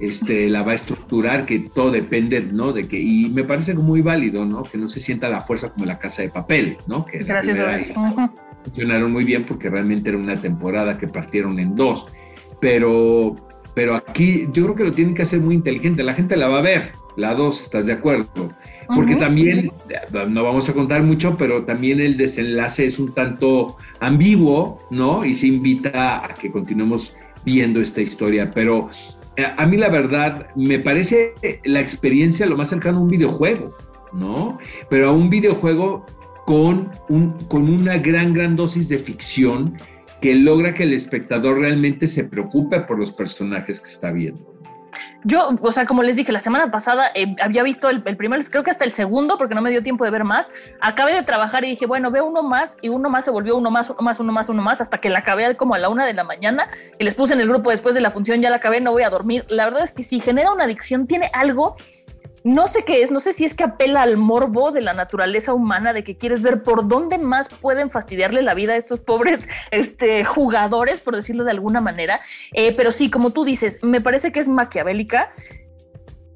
este, 0.00 0.48
la 0.48 0.62
va 0.62 0.72
a 0.72 0.76
estructurar, 0.76 1.44
que 1.44 1.58
todo 1.58 1.90
depende, 1.90 2.40
¿no? 2.40 2.72
De 2.72 2.88
que, 2.88 2.98
y 2.98 3.28
me 3.28 3.44
parece 3.44 3.74
muy 3.74 4.00
válido, 4.00 4.46
¿no? 4.46 4.62
Que 4.62 4.78
no 4.78 4.88
se 4.88 4.98
sienta 4.98 5.28
la 5.28 5.42
fuerza 5.42 5.68
como 5.68 5.84
la 5.84 5.98
casa 5.98 6.22
de 6.22 6.30
papel, 6.30 6.78
¿no? 6.86 7.04
Que 7.04 7.18
Gracias 7.18 7.60
a 7.60 7.76
Dios. 7.76 7.92
Funcionaron 8.64 9.12
muy 9.12 9.24
bien 9.24 9.44
porque 9.44 9.68
realmente 9.68 10.08
era 10.08 10.16
una 10.16 10.36
temporada 10.36 10.96
que 10.96 11.06
partieron 11.06 11.58
en 11.58 11.76
dos. 11.76 12.06
Pero, 12.62 13.36
pero 13.74 13.94
aquí 13.94 14.48
yo 14.54 14.64
creo 14.64 14.74
que 14.74 14.84
lo 14.84 14.92
tienen 14.92 15.14
que 15.14 15.22
hacer 15.22 15.40
muy 15.40 15.54
inteligente. 15.54 16.02
La 16.02 16.14
gente 16.14 16.34
la 16.38 16.48
va 16.48 16.58
a 16.60 16.62
ver, 16.62 16.92
la 17.16 17.34
dos, 17.34 17.60
¿estás 17.60 17.84
de 17.84 17.92
acuerdo? 17.92 18.48
Porque 18.94 19.16
también, 19.16 19.72
no 20.28 20.44
vamos 20.44 20.68
a 20.68 20.72
contar 20.72 21.02
mucho, 21.02 21.36
pero 21.36 21.64
también 21.64 22.00
el 22.00 22.16
desenlace 22.16 22.86
es 22.86 22.98
un 22.98 23.12
tanto 23.12 23.76
ambiguo, 24.00 24.78
¿no? 24.90 25.24
Y 25.24 25.34
se 25.34 25.48
invita 25.48 26.24
a 26.24 26.28
que 26.34 26.50
continuemos 26.50 27.14
viendo 27.44 27.80
esta 27.80 28.00
historia, 28.00 28.50
pero 28.52 28.88
eh, 29.36 29.46
a 29.56 29.66
mí 29.66 29.76
la 29.76 29.88
verdad 29.88 30.48
me 30.56 30.78
parece 30.78 31.34
la 31.64 31.80
experiencia 31.80 32.46
lo 32.46 32.56
más 32.56 32.68
cercano 32.68 32.98
a 32.98 33.02
un 33.02 33.08
videojuego, 33.08 33.74
¿no? 34.12 34.58
Pero 34.88 35.10
a 35.10 35.12
un 35.12 35.30
videojuego 35.30 36.04
con, 36.46 36.90
un, 37.08 37.32
con 37.48 37.68
una 37.68 37.98
gran, 37.98 38.32
gran 38.32 38.56
dosis 38.56 38.88
de 38.88 38.98
ficción 38.98 39.76
que 40.20 40.34
logra 40.34 40.72
que 40.72 40.84
el 40.84 40.92
espectador 40.92 41.58
realmente 41.58 42.08
se 42.08 42.24
preocupe 42.24 42.80
por 42.80 42.98
los 42.98 43.12
personajes 43.12 43.80
que 43.80 43.90
está 43.90 44.12
viendo. 44.12 44.55
Yo, 45.26 45.48
o 45.60 45.72
sea, 45.72 45.86
como 45.86 46.04
les 46.04 46.14
dije, 46.14 46.30
la 46.30 46.38
semana 46.38 46.70
pasada 46.70 47.10
eh, 47.12 47.34
había 47.42 47.64
visto 47.64 47.88
el, 47.88 48.00
el, 48.06 48.16
primero, 48.16 48.40
creo 48.48 48.62
que 48.62 48.70
hasta 48.70 48.84
el 48.84 48.92
segundo, 48.92 49.36
porque 49.36 49.56
no 49.56 49.60
me 49.60 49.70
dio 49.70 49.82
tiempo 49.82 50.04
de 50.04 50.12
ver 50.12 50.22
más. 50.22 50.52
Acabé 50.80 51.14
de 51.14 51.24
trabajar 51.24 51.64
y 51.64 51.70
dije, 51.70 51.84
bueno, 51.84 52.12
veo 52.12 52.24
uno 52.24 52.44
más 52.44 52.78
y 52.80 52.90
uno 52.90 53.10
más 53.10 53.24
se 53.24 53.32
volvió 53.32 53.56
uno 53.56 53.68
más, 53.68 53.90
uno 53.90 54.02
más, 54.02 54.20
uno 54.20 54.32
más, 54.32 54.48
uno 54.48 54.62
más, 54.62 54.80
hasta 54.80 54.98
que 54.98 55.10
la 55.10 55.18
acabé 55.18 55.56
como 55.56 55.74
a 55.74 55.78
la 55.78 55.88
una 55.88 56.06
de 56.06 56.14
la 56.14 56.22
mañana 56.22 56.68
y 56.96 57.02
les 57.02 57.16
puse 57.16 57.34
en 57.34 57.40
el 57.40 57.48
grupo 57.48 57.70
después 57.70 57.96
de 57.96 58.02
la 58.02 58.12
función, 58.12 58.40
ya 58.40 58.50
la 58.50 58.56
acabé, 58.56 58.80
no 58.80 58.92
voy 58.92 59.02
a 59.02 59.10
dormir. 59.10 59.44
La 59.48 59.64
verdad 59.64 59.82
es 59.82 59.94
que 59.94 60.04
si 60.04 60.20
genera 60.20 60.52
una 60.52 60.62
adicción, 60.62 61.08
tiene 61.08 61.28
algo 61.32 61.74
no 62.46 62.68
sé 62.68 62.84
qué 62.84 63.02
es, 63.02 63.10
no 63.10 63.18
sé 63.18 63.32
si 63.32 63.44
es 63.44 63.54
que 63.54 63.64
apela 63.64 64.02
al 64.02 64.16
morbo 64.16 64.70
de 64.70 64.80
la 64.80 64.94
naturaleza 64.94 65.52
humana, 65.52 65.92
de 65.92 66.04
que 66.04 66.16
quieres 66.16 66.42
ver 66.42 66.62
por 66.62 66.86
dónde 66.86 67.18
más 67.18 67.48
pueden 67.48 67.90
fastidiarle 67.90 68.40
la 68.40 68.54
vida 68.54 68.74
a 68.74 68.76
estos 68.76 69.00
pobres 69.00 69.48
este, 69.72 70.24
jugadores, 70.24 71.00
por 71.00 71.16
decirlo 71.16 71.42
de 71.42 71.50
alguna 71.50 71.80
manera. 71.80 72.20
Eh, 72.52 72.72
pero 72.76 72.92
sí, 72.92 73.10
como 73.10 73.30
tú 73.30 73.44
dices, 73.44 73.80
me 73.82 74.00
parece 74.00 74.30
que 74.30 74.38
es 74.38 74.46
maquiavélica 74.46 75.28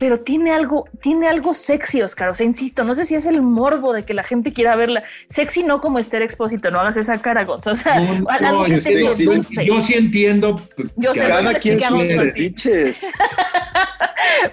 pero 0.01 0.19
tiene 0.19 0.51
algo, 0.51 0.89
tiene 1.03 1.29
algo 1.29 1.53
sexy, 1.53 2.01
Oscar. 2.01 2.31
O 2.31 2.35
sea, 2.35 2.47
insisto, 2.47 2.85
no 2.85 2.95
sé 2.95 3.05
si 3.05 3.17
es 3.17 3.27
el 3.27 3.43
morbo 3.43 3.93
de 3.93 4.03
que 4.03 4.15
la 4.15 4.23
gente 4.23 4.51
quiera 4.51 4.75
verla. 4.75 5.03
Sexy 5.29 5.63
no 5.63 5.83
como 5.83 5.99
Esther 5.99 6.23
Expósito, 6.23 6.71
no 6.71 6.81
hagas 6.81 6.97
esa 6.97 7.19
cara, 7.21 7.45
Gonzo. 7.45 7.73
O 7.73 7.75
sea, 7.75 8.01
No, 8.01 8.27
a 8.31 8.41
la 8.41 8.51
no, 8.51 8.65
gente 8.65 8.99
yo, 8.99 9.83
sí 9.85 9.93
entiendo. 9.93 10.59
Yo 10.97 11.13
que 11.13 11.21
sé, 11.21 11.29
cada 11.29 11.53
quien 11.53 11.79
sus. 11.79 13.05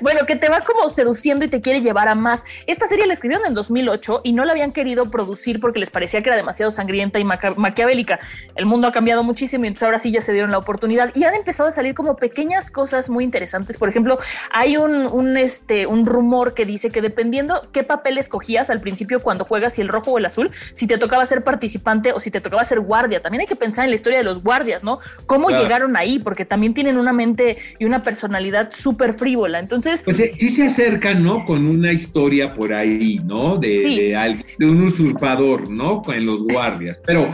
Bueno, 0.01 0.25
que 0.25 0.35
te 0.35 0.49
va 0.49 0.61
como 0.61 0.89
seduciendo 0.89 1.45
y 1.45 1.47
te 1.47 1.61
quiere 1.61 1.81
llevar 1.81 2.07
a 2.07 2.15
más. 2.15 2.43
Esta 2.65 2.87
serie 2.87 3.07
la 3.07 3.13
escribieron 3.13 3.45
en 3.45 3.53
2008 3.53 4.21
y 4.23 4.33
no 4.33 4.45
la 4.45 4.51
habían 4.51 4.71
querido 4.71 5.09
producir 5.09 5.59
porque 5.59 5.79
les 5.79 5.89
parecía 5.89 6.21
que 6.21 6.29
era 6.29 6.37
demasiado 6.37 6.71
sangrienta 6.71 7.19
y 7.19 7.23
maquiavélica. 7.23 8.19
El 8.55 8.65
mundo 8.65 8.87
ha 8.87 8.91
cambiado 8.91 9.23
muchísimo 9.23 9.65
y 9.65 9.67
entonces 9.67 9.85
ahora 9.85 9.99
sí 9.99 10.11
ya 10.11 10.21
se 10.21 10.33
dieron 10.33 10.51
la 10.51 10.57
oportunidad 10.57 11.11
y 11.15 11.23
han 11.23 11.35
empezado 11.35 11.69
a 11.69 11.71
salir 11.71 11.93
como 11.93 12.15
pequeñas 12.17 12.71
cosas 12.71 13.09
muy 13.09 13.23
interesantes. 13.23 13.77
Por 13.77 13.89
ejemplo, 13.89 14.17
hay 14.51 14.77
un, 14.77 15.07
un, 15.07 15.36
este, 15.37 15.87
un 15.87 16.05
rumor 16.05 16.53
que 16.53 16.65
dice 16.65 16.89
que 16.89 17.01
dependiendo 17.01 17.69
qué 17.71 17.83
papel 17.83 18.17
escogías 18.17 18.69
al 18.69 18.81
principio 18.81 19.19
cuando 19.21 19.45
juegas, 19.45 19.73
si 19.73 19.81
el 19.81 19.87
rojo 19.87 20.11
o 20.11 20.17
el 20.17 20.25
azul, 20.25 20.51
si 20.73 20.87
te 20.87 20.97
tocaba 20.97 21.25
ser 21.25 21.43
participante 21.43 22.11
o 22.13 22.19
si 22.19 22.31
te 22.31 22.41
tocaba 22.41 22.63
ser 22.63 22.79
guardia. 22.79 23.21
También 23.21 23.41
hay 23.41 23.47
que 23.47 23.55
pensar 23.55 23.85
en 23.85 23.91
la 23.91 23.95
historia 23.95 24.19
de 24.19 24.23
los 24.23 24.43
guardias, 24.43 24.83
¿no? 24.83 24.99
¿Cómo 25.25 25.47
Claro. 25.47 25.63
llegaron 25.63 25.97
ahí? 25.97 26.19
Porque 26.19 26.45
también 26.45 26.73
tienen 26.73 26.97
una 26.97 27.13
mente 27.13 27.57
y 27.79 27.85
una 27.85 28.03
personalidad 28.03 28.71
súper 28.71 29.13
frívola. 29.13 29.59
Entonces, 29.59 30.03
Pues 30.03 30.19
eh, 30.19 30.31
sí 30.37 30.49
se 30.49 30.63
acercan, 30.65 31.23
¿no? 31.23 31.45
Con 31.45 31.65
una 31.65 31.91
historia 31.91 32.53
por 32.53 32.73
ahí, 32.73 33.19
¿no? 33.25 33.57
De, 33.57 33.67
Sí. 33.67 34.55
de, 34.59 34.65
un 34.65 34.83
usurpador, 34.83 35.69
¿no? 35.69 36.01
Con 36.01 36.25
los 36.25 36.43
guardias. 36.43 36.99
Pero, 37.05 37.25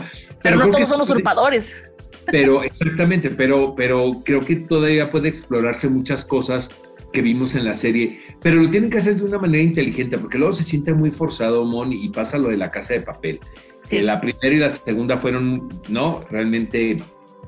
pero, 0.42 0.56
no 0.58 0.62
creo 0.64 0.74
todos 0.74 0.90
son 0.90 1.02
usurpadores. 1.02 1.84
Pero, 2.26 2.64
exactamente, 2.64 3.30
pero, 3.30 3.76
pero 3.76 4.22
creo 4.24 4.42
que 4.42 4.56
todavía 4.56 5.12
puede 5.12 5.30
explorarse 5.30 5.90
muchas 5.90 6.24
cosas 6.24 6.70
que 7.14 7.22
vimos 7.22 7.56
en 7.56 7.64
la 7.64 7.76
serie, 7.76 8.20
pero 8.42 8.58
lo 8.62 8.70
tienen 8.70 8.90
que 8.90 8.98
hacer 8.98 9.16
de 9.16 9.24
una 9.24 9.38
manera 9.38 9.64
inteligente, 9.64 10.18
porque 10.18 10.38
luego 10.38 10.52
se 10.52 10.64
siente 10.64 10.94
muy 10.94 11.12
forzado, 11.12 11.64
Mon, 11.64 11.94
y 11.94 12.10
pasa 12.10 12.38
lo 12.38 12.50
de 12.50 12.58
la 12.58 12.70
casa 12.70 12.94
de 12.96 13.02
papel. 13.02 13.40
Sí. 13.84 13.98
Que 13.98 14.04
la 14.04 14.20
primera 14.20 14.56
y 14.56 14.60
la 14.60 14.70
segunda 14.70 15.16
fueron, 15.18 15.70
¿no? 15.88 16.26
Realmente 16.30 16.98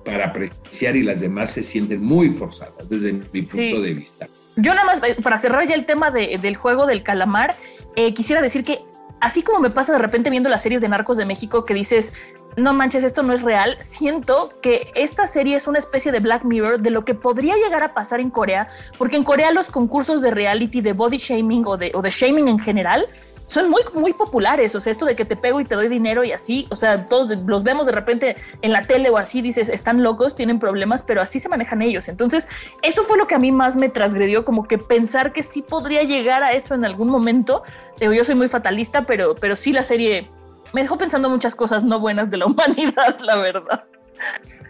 para 0.05 0.27
apreciar 0.27 0.95
y 0.95 1.01
las 1.01 1.19
demás 1.19 1.49
se 1.51 1.63
sienten 1.63 2.03
muy 2.03 2.29
forzadas 2.29 2.87
desde 2.87 3.11
mi 3.13 3.19
punto 3.41 3.49
Sí. 3.49 3.81
de 3.81 3.93
vista. 3.93 4.27
Yo 4.55 4.73
nada 4.75 4.85
más, 4.85 5.01
eh, 5.03 5.17
para 5.23 5.37
cerrar 5.39 5.67
ya 5.67 5.73
el 5.75 5.85
tema 5.85 6.11
de- 6.11 6.37
del 6.39 6.55
juego 6.55 6.85
del 6.85 7.01
calamar, 7.01 7.55
eh, 7.95 8.13
quisiera 8.13 8.41
decir 8.41 8.63
que 8.63 8.79
así 9.19 9.41
como 9.41 9.59
me 9.59 9.71
pasa 9.71 9.93
de 9.93 9.99
repente 9.99 10.29
viendo 10.29 10.47
las 10.49 10.61
series 10.61 10.81
de 10.81 10.89
Narcos 10.89 11.17
de 11.17 11.25
México 11.25 11.65
que 11.65 11.73
dices, 11.73 12.13
no 12.57 12.73
manches, 12.73 13.03
esto 13.03 13.23
no 13.23 13.33
es 13.33 13.41
real, 13.41 13.77
siento 13.81 14.49
que 14.61 14.91
esta 14.95 15.27
serie 15.27 15.55
es 15.57 15.67
una 15.67 15.79
especie 15.79 16.11
de 16.11 16.19
Black 16.19 16.43
Mirror 16.43 16.81
de 16.81 16.89
lo 16.89 17.03
que 17.03 17.13
podría 17.13 17.55
llegar 17.55 17.83
a 17.83 17.93
pasar 17.93 18.19
en 18.19 18.29
Corea, 18.29 18.67
porque 18.97 19.17
en 19.17 19.23
Corea 19.23 19.51
los 19.51 19.67
concursos 19.67 20.21
de 20.21 20.31
reality, 20.31 20.81
de 20.81 20.93
body 20.93 21.17
shaming 21.17 21.65
o 21.65 21.77
de, 21.77 21.91
shaming 22.09 22.47
en 22.47 22.59
general, 22.59 23.05
son 23.47 23.69
muy, 23.69 23.81
muy 23.93 24.13
populares. 24.13 24.73
O 24.73 24.81
sea, 24.81 24.89
esto 24.89 25.05
de 25.05 25.15
que 25.15 25.23
te 25.23 25.35
pego 25.35 25.59
y 25.59 25.65
te 25.65 25.75
doy 25.75 25.87
dinero 25.87 26.23
y 26.23 26.31
así, 26.31 26.65
o 26.71 26.75
sea, 26.75 27.05
todos 27.05 27.37
los 27.45 27.63
vemos 27.63 27.85
de 27.85 27.91
repente 27.91 28.35
en 28.63 28.71
la 28.71 28.81
tele 28.81 29.09
o 29.11 29.17
así, 29.17 29.41
dices, 29.41 29.69
están 29.69 30.01
locos, 30.01 30.35
tienen 30.35 30.57
problemas, 30.57 31.03
pero 31.03 31.21
así 31.21 31.39
se 31.39 31.47
manejan 31.47 31.83
ellos. 31.83 32.07
Entonces, 32.07 32.47
eso 32.81 33.03
fue 33.03 33.17
lo 33.17 33.27
que 33.27 33.35
a 33.35 33.39
mí 33.39 33.51
más 33.51 33.75
me 33.75 33.89
transgredió, 33.89 34.45
como 34.45 34.67
que 34.67 34.79
pensar 34.79 35.31
que 35.31 35.43
sí 35.43 35.61
podría 35.61 36.01
llegar 36.03 36.41
a 36.41 36.53
eso 36.53 36.73
en 36.73 36.85
algún 36.85 37.09
momento. 37.09 37.61
Yo 37.99 38.23
soy 38.23 38.35
muy 38.35 38.47
fatalista, 38.47 39.05
pero, 39.05 39.35
pero 39.35 39.55
sí 39.55 39.73
la 39.73 39.83
serie 39.83 40.27
me 40.73 40.81
dejó 40.81 40.97
pensando 40.97 41.29
muchas 41.29 41.55
cosas 41.55 41.83
no 41.83 41.99
buenas 41.99 42.29
de 42.29 42.37
la 42.37 42.45
humanidad, 42.47 43.17
la 43.21 43.37
verdad. 43.37 43.83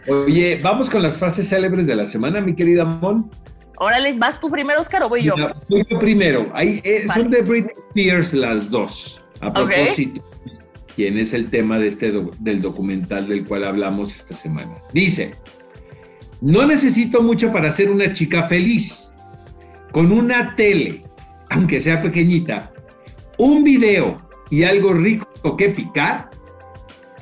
Oye, 0.08 0.58
vamos 0.62 0.88
con 0.88 1.02
las 1.02 1.16
frases 1.16 1.48
célebres 1.48 1.86
de 1.86 1.96
la 1.96 2.06
semana, 2.06 2.40
mi 2.40 2.54
querida 2.54 2.84
Mon. 2.84 3.30
Órale, 3.78 4.12
¿vas 4.14 4.40
tú 4.40 4.48
primero, 4.48 4.80
Oscar, 4.80 5.02
o 5.02 5.08
voy 5.08 5.22
yo? 5.24 5.34
Voy 5.68 5.84
yo 5.88 5.98
primero. 5.98 6.50
Ahí, 6.54 6.80
eh, 6.84 7.04
Vale. 7.06 7.20
Son 7.22 7.30
de 7.30 7.42
Britney 7.42 7.72
Spears 7.88 8.32
las 8.32 8.70
dos. 8.70 9.22
A 9.42 9.52
propósito, 9.52 10.24
quién 10.94 11.18
es 11.18 11.34
el 11.34 11.50
tema 11.50 11.78
de 11.78 11.88
este 11.88 12.10
do- 12.10 12.30
del 12.38 12.62
documental 12.62 13.28
del 13.28 13.44
cual 13.44 13.64
hablamos 13.64 14.16
esta 14.16 14.34
semana. 14.34 14.72
Dice, 14.94 15.32
no 16.40 16.64
necesito 16.66 17.20
mucho 17.20 17.52
para 17.52 17.70
ser 17.70 17.90
una 17.90 18.12
chica 18.14 18.44
feliz. 18.48 19.12
Con 19.92 20.10
una 20.12 20.54
tele, 20.56 21.02
aunque 21.50 21.80
sea 21.80 22.00
pequeñita, 22.00 22.72
un 23.38 23.62
video 23.64 24.16
y 24.50 24.62
algo 24.62 24.94
rico 24.94 25.28
que 25.54 25.68
picar, 25.68 26.30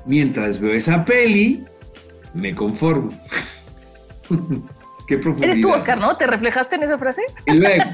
mientras 0.06 0.60
veo 0.60 0.72
esa 0.72 1.04
peli, 1.04 1.64
me 2.32 2.54
conformo. 2.54 3.10
Qué 5.08 5.18
profundidad. 5.18 5.50
Eres 5.50 5.60
tú, 5.60 5.70
Oscar, 5.70 5.98
¿no? 5.98 6.16
¿Te 6.16 6.28
reflejaste 6.28 6.76
en 6.76 6.84
esa 6.84 6.96
frase? 6.96 7.22
Y 7.46 7.54
luego, 7.54 7.84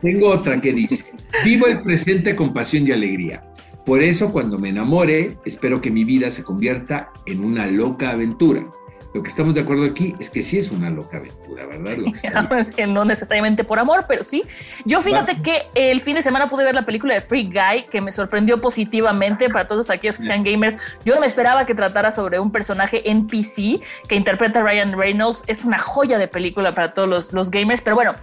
tengo 0.00 0.28
otra 0.28 0.60
que 0.60 0.72
dice, 0.72 1.04
vivo 1.44 1.66
el 1.66 1.82
presente 1.82 2.34
con 2.34 2.52
pasión 2.52 2.88
y 2.88 2.92
alegría. 2.92 3.44
Por 3.84 4.02
eso, 4.02 4.32
cuando 4.32 4.58
me 4.58 4.70
enamore, 4.70 5.36
espero 5.44 5.80
que 5.80 5.92
mi 5.92 6.04
vida 6.04 6.30
se 6.30 6.42
convierta 6.42 7.10
en 7.26 7.44
una 7.44 7.66
loca 7.66 8.10
aventura. 8.10 8.66
Lo 9.14 9.22
que 9.22 9.28
estamos 9.28 9.54
de 9.54 9.62
acuerdo 9.62 9.84
aquí 9.84 10.14
es 10.18 10.30
que 10.30 10.42
sí 10.42 10.58
es 10.58 10.70
una 10.70 10.90
loca 10.90 11.16
aventura, 11.16 11.66
¿verdad? 11.66 11.96
Lo 11.96 12.12
que. 12.12 12.56
Es 12.56 12.70
que 12.70 12.86
no 12.86 13.04
necesariamente 13.04 13.64
por 13.64 13.78
amor, 13.78 14.06
pero 14.08 14.24
sí. 14.24 14.42
Yo 14.84 15.02
fíjate 15.02 15.34
Va. 15.34 15.42
que 15.42 15.62
el 15.74 16.00
fin 16.00 16.16
de 16.16 16.22
semana 16.22 16.48
pude 16.48 16.64
ver 16.64 16.74
la 16.74 16.86
película 16.86 17.14
de 17.14 17.20
Free 17.20 17.44
Guy, 17.44 17.84
que 17.90 18.00
me 18.00 18.12
sorprendió 18.12 18.60
positivamente 18.60 19.48
para 19.48 19.66
todos 19.66 19.90
aquellos 19.90 20.16
que 20.16 20.22
sean 20.22 20.42
gamers. 20.42 20.78
Yo 21.04 21.14
no 21.14 21.20
me 21.20 21.26
esperaba 21.26 21.66
que 21.66 21.74
tratara 21.74 22.12
sobre 22.12 22.38
un 22.38 22.50
personaje 22.50 23.10
NPC 23.10 23.80
que 24.08 24.14
interpreta 24.14 24.62
Ryan 24.62 24.96
Reynolds. 24.96 25.44
Es 25.46 25.64
una 25.64 25.78
joya 25.78 26.18
de 26.18 26.28
película 26.28 26.72
para 26.72 26.94
todos 26.94 27.08
los, 27.08 27.32
los 27.32 27.50
gamers, 27.50 27.82
pero 27.82 27.96
bueno, 27.96 28.14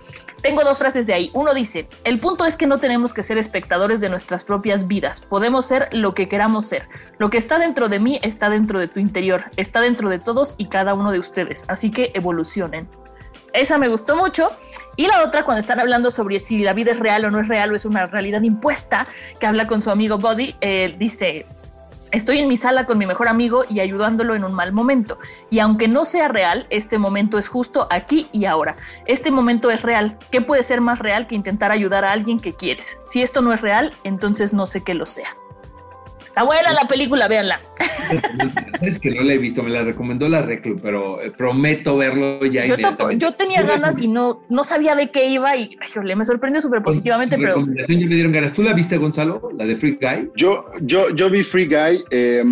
tengo 0.44 0.64
dos 0.66 0.78
frases 0.78 1.08
de 1.08 1.14
ahí. 1.14 1.32
Uno 1.34 1.54
dice, 1.54 1.88
el 2.04 2.20
punto 2.20 2.46
es 2.46 2.58
que 2.58 2.68
no 2.68 2.78
tenemos 2.78 3.14
que 3.14 3.24
ser 3.24 3.38
espectadores 3.38 4.02
de 4.02 4.10
nuestras 4.10 4.44
propias 4.44 4.88
vidas. 4.88 5.22
Podemos 5.22 5.66
ser 5.66 5.88
lo 5.94 6.14
que 6.14 6.28
queramos 6.28 6.66
ser. 6.66 6.90
Lo 7.18 7.30
que 7.30 7.38
está 7.38 7.60
dentro 7.60 7.88
de 7.88 8.00
mí 8.00 8.20
está 8.22 8.50
dentro 8.50 8.78
de 8.78 8.90
tu 8.90 9.00
interior, 9.00 9.46
está 9.56 9.80
dentro 9.80 10.10
de 10.10 10.20
todos 10.20 10.56
y 10.58 10.66
cada 10.66 10.83
uno 10.94 11.12
de 11.12 11.20
ustedes. 11.20 11.66
Así 11.68 11.92
que 11.92 12.12
evolucionen. 12.14 12.90
Esa 13.54 13.78
me 13.78 13.88
gustó 13.88 14.16
mucho. 14.16 14.50
Y 14.96 15.08
la 15.08 15.24
otra, 15.24 15.46
cuando 15.46 15.60
están 15.60 15.80
hablando 15.80 16.12
sobre 16.12 16.40
si 16.40 16.60
la 16.60 16.74
vida 16.74 16.92
es 16.92 17.00
real 17.00 17.24
o 17.26 17.32
no 17.32 17.40
es 17.40 17.48
real 17.48 17.72
o 17.72 17.76
es 17.76 17.86
una 17.86 18.08
realidad 18.08 18.42
impuesta, 18.42 19.06
que 19.40 19.46
habla 19.46 19.68
con 19.68 19.82
su 19.82 19.92
amigo 19.92 20.18
Buddy, 20.18 20.56
eh, 20.60 20.96
dice, 20.98 21.46
estoy 22.12 22.40
en 22.40 22.48
mi 22.48 22.58
sala 22.58 22.86
con 22.86 22.98
mi 22.98 23.06
mejor 23.06 23.28
amigo 23.28 23.64
y 23.70 23.80
ayudándolo 23.80 24.36
en 24.36 24.44
un 24.44 24.54
mal 24.54 24.74
momento. 24.74 25.20
Y 25.52 25.60
aunque 25.60 25.88
no 25.88 26.04
sea 26.04 26.28
real, 26.30 26.66
este 26.72 26.98
momento 26.98 27.38
es 27.38 27.48
justo 27.48 27.88
aquí 27.92 28.28
y 28.32 28.46
ahora. 28.46 28.76
Este 29.06 29.30
momento 29.30 29.70
es 29.70 29.84
real. 29.84 30.18
¿Qué 30.32 30.42
puede 30.42 30.64
ser 30.64 30.82
más 30.82 30.98
real 31.00 31.28
que 31.28 31.36
intentar 31.36 31.72
ayudar 31.72 32.06
a 32.06 32.12
alguien 32.12 32.40
que 32.40 32.54
quieres? 32.54 32.98
Si 33.06 33.22
esto 33.22 33.42
no 33.42 33.54
es 33.54 33.62
real, 33.62 33.94
entonces 34.04 34.52
no 34.54 34.66
sé 34.66 34.84
qué 34.84 34.96
lo 34.96 35.06
sea. 35.06 35.36
Está 36.24 36.44
buena 36.44 36.72
la 36.72 36.88
película, 36.88 37.28
véanla. 37.28 37.60
Es 38.82 39.00
que 39.00 39.12
no 39.12 39.22
la 39.22 39.34
he 39.34 39.38
visto, 39.38 39.64
me 39.64 39.70
la 39.70 39.84
recomendó 39.84 40.28
la 40.28 40.42
Reclu, 40.42 40.78
pero 40.82 41.22
eh, 41.22 41.32
prometo 41.32 41.96
verlo 41.98 42.44
ya 42.46 42.66
Yo, 42.66 42.74
inmediatamente. 42.74 43.24
yo 43.26 43.32
tenía 43.34 43.62
ganas 43.62 44.00
y 44.00 44.08
no, 44.08 44.42
no 44.50 44.64
sabía 44.64 44.96
de 44.96 45.10
qué 45.10 45.28
iba 45.30 45.56
y 45.56 45.78
híjole, 45.88 46.16
me 46.16 46.26
sorprendió 46.26 46.62
súper 46.62 46.82
positivamente, 46.82 47.38
pero 47.38 47.56
Recomendación, 47.56 48.00
ya 48.00 48.08
me 48.08 48.16
dieron 48.16 48.32
ganas. 48.34 48.52
¿Tú 48.54 48.62
la 48.64 48.74
viste, 48.74 48.98
Gonzalo? 48.98 49.52
La 49.58 49.66
de 49.66 49.76
Free 49.78 49.98
Guy. 50.02 50.32
Yo, 50.36 50.66
yo, 50.82 51.10
yo 51.16 51.30
vi 51.30 51.44
Free 51.44 51.68
Guy. 51.68 52.04
eh, 52.12 52.44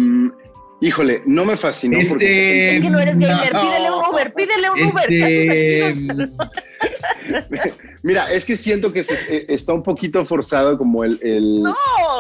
híjole, 0.80 1.22
no 1.26 1.43
me 1.45 1.57
fascinó 1.57 1.99
porque. 2.07 2.76
es 2.78 2.82
que 2.82 2.89
no 2.89 2.99
eres 2.99 3.19
gamer, 3.19 3.53
No. 3.53 3.61
pídele 3.61 3.91
un 3.91 4.13
Uber, 4.13 4.34
pídele 4.34 4.69
un 4.72 4.84
Uber. 4.84 5.07
¿qué 5.07 5.84
haces 5.86 6.09
aquí, 6.09 6.22
Este? 6.24 7.72
Mira, 8.03 8.31
es 8.33 8.45
que 8.45 8.57
siento 8.57 8.91
que 8.91 9.03
se, 9.03 9.13
eh, 9.29 9.45
está 9.49 9.73
un 9.73 9.83
poquito 9.83 10.25
forzado 10.25 10.77
como 10.77 11.03
el, 11.03 11.19
el 11.21 11.61
¡No! 11.61 11.71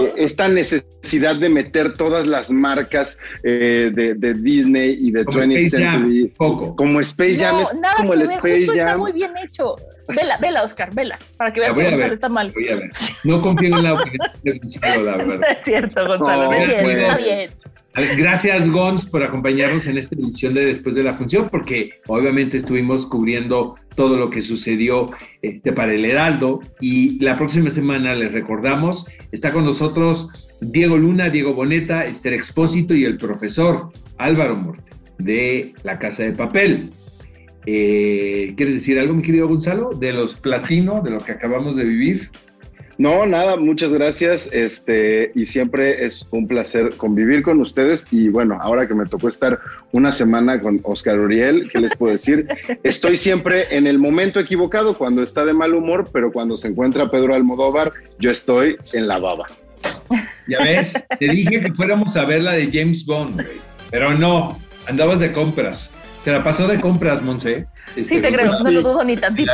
eh, 0.05 0.13
esta 0.17 0.47
necesidad 0.47 1.35
de 1.37 1.49
meter 1.49 1.93
todas 1.95 2.27
las 2.27 2.51
marcas 2.51 3.17
eh, 3.43 3.91
de, 3.93 4.13
de 4.13 4.33
Disney 4.35 4.95
y 4.99 5.11
de 5.11 5.25
Como 5.25 5.39
20th 5.39 5.65
Space 5.65 5.83
Jam, 5.83 5.93
Century. 6.05 6.27
poco. 6.37 6.75
Como 6.75 6.99
Space 7.01 7.35
Jam 7.37 7.55
No, 7.55 7.61
es 7.61 7.73
nada 7.75 7.95
como 7.97 8.09
que 8.11 8.15
el 8.19 8.27
ver, 8.27 8.37
Space 8.37 8.57
justo 8.59 8.71
está 8.73 8.87
Jam. 8.89 8.99
muy 8.99 9.11
bien 9.11 9.31
hecho. 9.43 9.75
Vela, 10.09 10.37
vela, 10.37 10.63
Oscar, 10.63 10.93
vela, 10.93 11.17
para 11.37 11.51
que 11.53 11.61
veas 11.61 11.73
que 11.73 11.81
Gonzalo 11.83 12.03
ver, 12.03 12.11
está 12.13 12.29
mal. 12.29 12.51
voy 12.53 12.67
a 12.69 12.75
ver. 12.75 12.89
No 13.23 13.41
confío 13.41 13.77
en 13.77 13.83
la 13.83 13.93
opinión 13.93 14.27
de 14.43 14.59
Gonzalo, 14.59 15.03
la 15.03 15.17
No 15.17 15.27
verdad. 15.27 15.47
es 15.57 15.63
cierto, 15.63 16.05
Gonzalo, 16.05 16.43
no, 16.43 16.51
No, 16.51 16.53
es 16.57 16.65
cierto, 16.67 16.83
puedo. 16.83 16.99
está 17.01 17.17
bien. 17.17 17.51
Gracias, 17.93 18.69
Gons, 18.69 19.05
por 19.05 19.21
acompañarnos 19.21 19.85
en 19.85 19.97
esta 19.97 20.15
edición 20.15 20.53
de 20.53 20.65
Después 20.65 20.95
de 20.95 21.03
la 21.03 21.13
Función, 21.13 21.49
porque 21.51 21.89
obviamente 22.07 22.55
estuvimos 22.55 23.05
cubriendo 23.05 23.75
todo 23.95 24.15
lo 24.15 24.29
que 24.29 24.41
sucedió 24.41 25.11
este, 25.41 25.73
para 25.73 25.93
el 25.93 26.05
Heraldo. 26.05 26.61
Y 26.79 27.19
la 27.19 27.35
próxima 27.35 27.69
semana, 27.69 28.15
les 28.15 28.31
recordamos, 28.31 29.05
está 29.33 29.51
con 29.51 29.65
nosotros 29.65 30.29
Diego 30.61 30.97
Luna, 30.97 31.29
Diego 31.29 31.53
Boneta, 31.53 32.05
Esther 32.05 32.33
Expósito 32.33 32.95
y 32.95 33.03
el 33.03 33.17
profesor 33.17 33.91
Álvaro 34.17 34.55
Morte 34.55 34.91
de 35.17 35.73
La 35.83 35.99
Casa 35.99 36.23
de 36.23 36.31
Papel. 36.31 36.91
Eh, 37.65 38.53
¿Quieres 38.55 38.75
decir 38.75 38.99
algo, 38.99 39.13
mi 39.13 39.21
querido 39.21 39.47
Gonzalo, 39.47 39.91
de 39.91 40.13
los 40.13 40.33
platinos, 40.33 41.03
de 41.03 41.11
lo 41.11 41.19
que 41.19 41.33
acabamos 41.33 41.75
de 41.75 41.83
vivir? 41.83 42.31
No, 43.01 43.25
nada, 43.25 43.55
muchas 43.57 43.91
gracias. 43.91 44.47
Este, 44.53 45.31
y 45.33 45.47
siempre 45.47 46.05
es 46.05 46.27
un 46.29 46.47
placer 46.47 46.95
convivir 46.97 47.41
con 47.41 47.59
ustedes. 47.59 48.05
Y 48.11 48.27
bueno, 48.29 48.59
ahora 48.61 48.87
que 48.87 48.93
me 48.93 49.05
tocó 49.07 49.27
estar 49.27 49.59
una 49.91 50.11
semana 50.11 50.61
con 50.61 50.79
Oscar 50.83 51.17
Uriel, 51.19 51.67
¿qué 51.71 51.79
les 51.79 51.95
puedo 51.97 52.11
decir? 52.13 52.47
Estoy 52.83 53.17
siempre 53.17 53.75
en 53.75 53.87
el 53.87 53.97
momento 53.97 54.39
equivocado 54.39 54.93
cuando 54.95 55.23
está 55.23 55.45
de 55.45 55.53
mal 55.53 55.73
humor, 55.73 56.09
pero 56.13 56.31
cuando 56.31 56.55
se 56.57 56.67
encuentra 56.67 57.09
Pedro 57.09 57.33
Almodóvar, 57.33 57.91
yo 58.19 58.29
estoy 58.29 58.77
en 58.93 59.07
la 59.07 59.17
baba. 59.17 59.47
Ya 60.47 60.59
ves, 60.63 60.93
te 61.19 61.27
dije 61.27 61.59
que 61.59 61.73
fuéramos 61.73 62.15
a 62.15 62.25
ver 62.25 62.43
la 62.43 62.51
de 62.51 62.69
James 62.71 63.03
Bond, 63.03 63.33
güey. 63.33 63.57
pero 63.89 64.13
no, 64.13 64.59
andabas 64.87 65.19
de 65.19 65.31
compras. 65.31 65.89
Te 66.23 66.31
la 66.31 66.43
pasó 66.43 66.67
de 66.67 66.79
compras, 66.79 67.19
Monse. 67.23 67.65
Sí, 67.95 68.01
Este, 68.01 68.21
te 68.21 68.31
creo, 68.31 68.45
no 68.45 68.69
Sí. 68.69 68.75
lo 68.75 68.81
dudo 68.83 69.03
ni 69.03 69.17
tantito. 69.17 69.53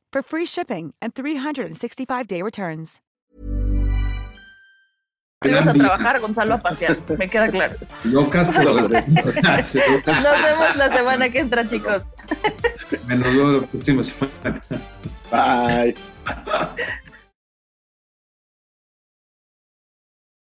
for 0.11 0.21
free 0.21 0.45
shipping 0.45 0.93
and 1.01 1.13
365-day 1.13 2.41
returns. 2.41 3.01
Ibas 5.43 5.67
a 5.67 5.73
trabajar, 5.73 6.19
Gonzalo, 6.19 6.53
a 6.53 6.57
pasear, 6.59 6.97
me 7.17 7.27
queda 7.27 7.49
claro. 7.49 7.73
Locas 8.03 8.47
por 8.47 8.63
Nos 8.91 10.41
vemos 10.43 10.75
la 10.75 10.89
semana 10.93 11.29
que 11.31 11.39
entra, 11.39 11.67
chicos. 11.67 12.13
Nos 13.07 13.19
vemos 13.19 13.61
la 13.61 13.67
próxima 13.67 14.03
semana. 14.03 14.61
Bye. 15.31 15.95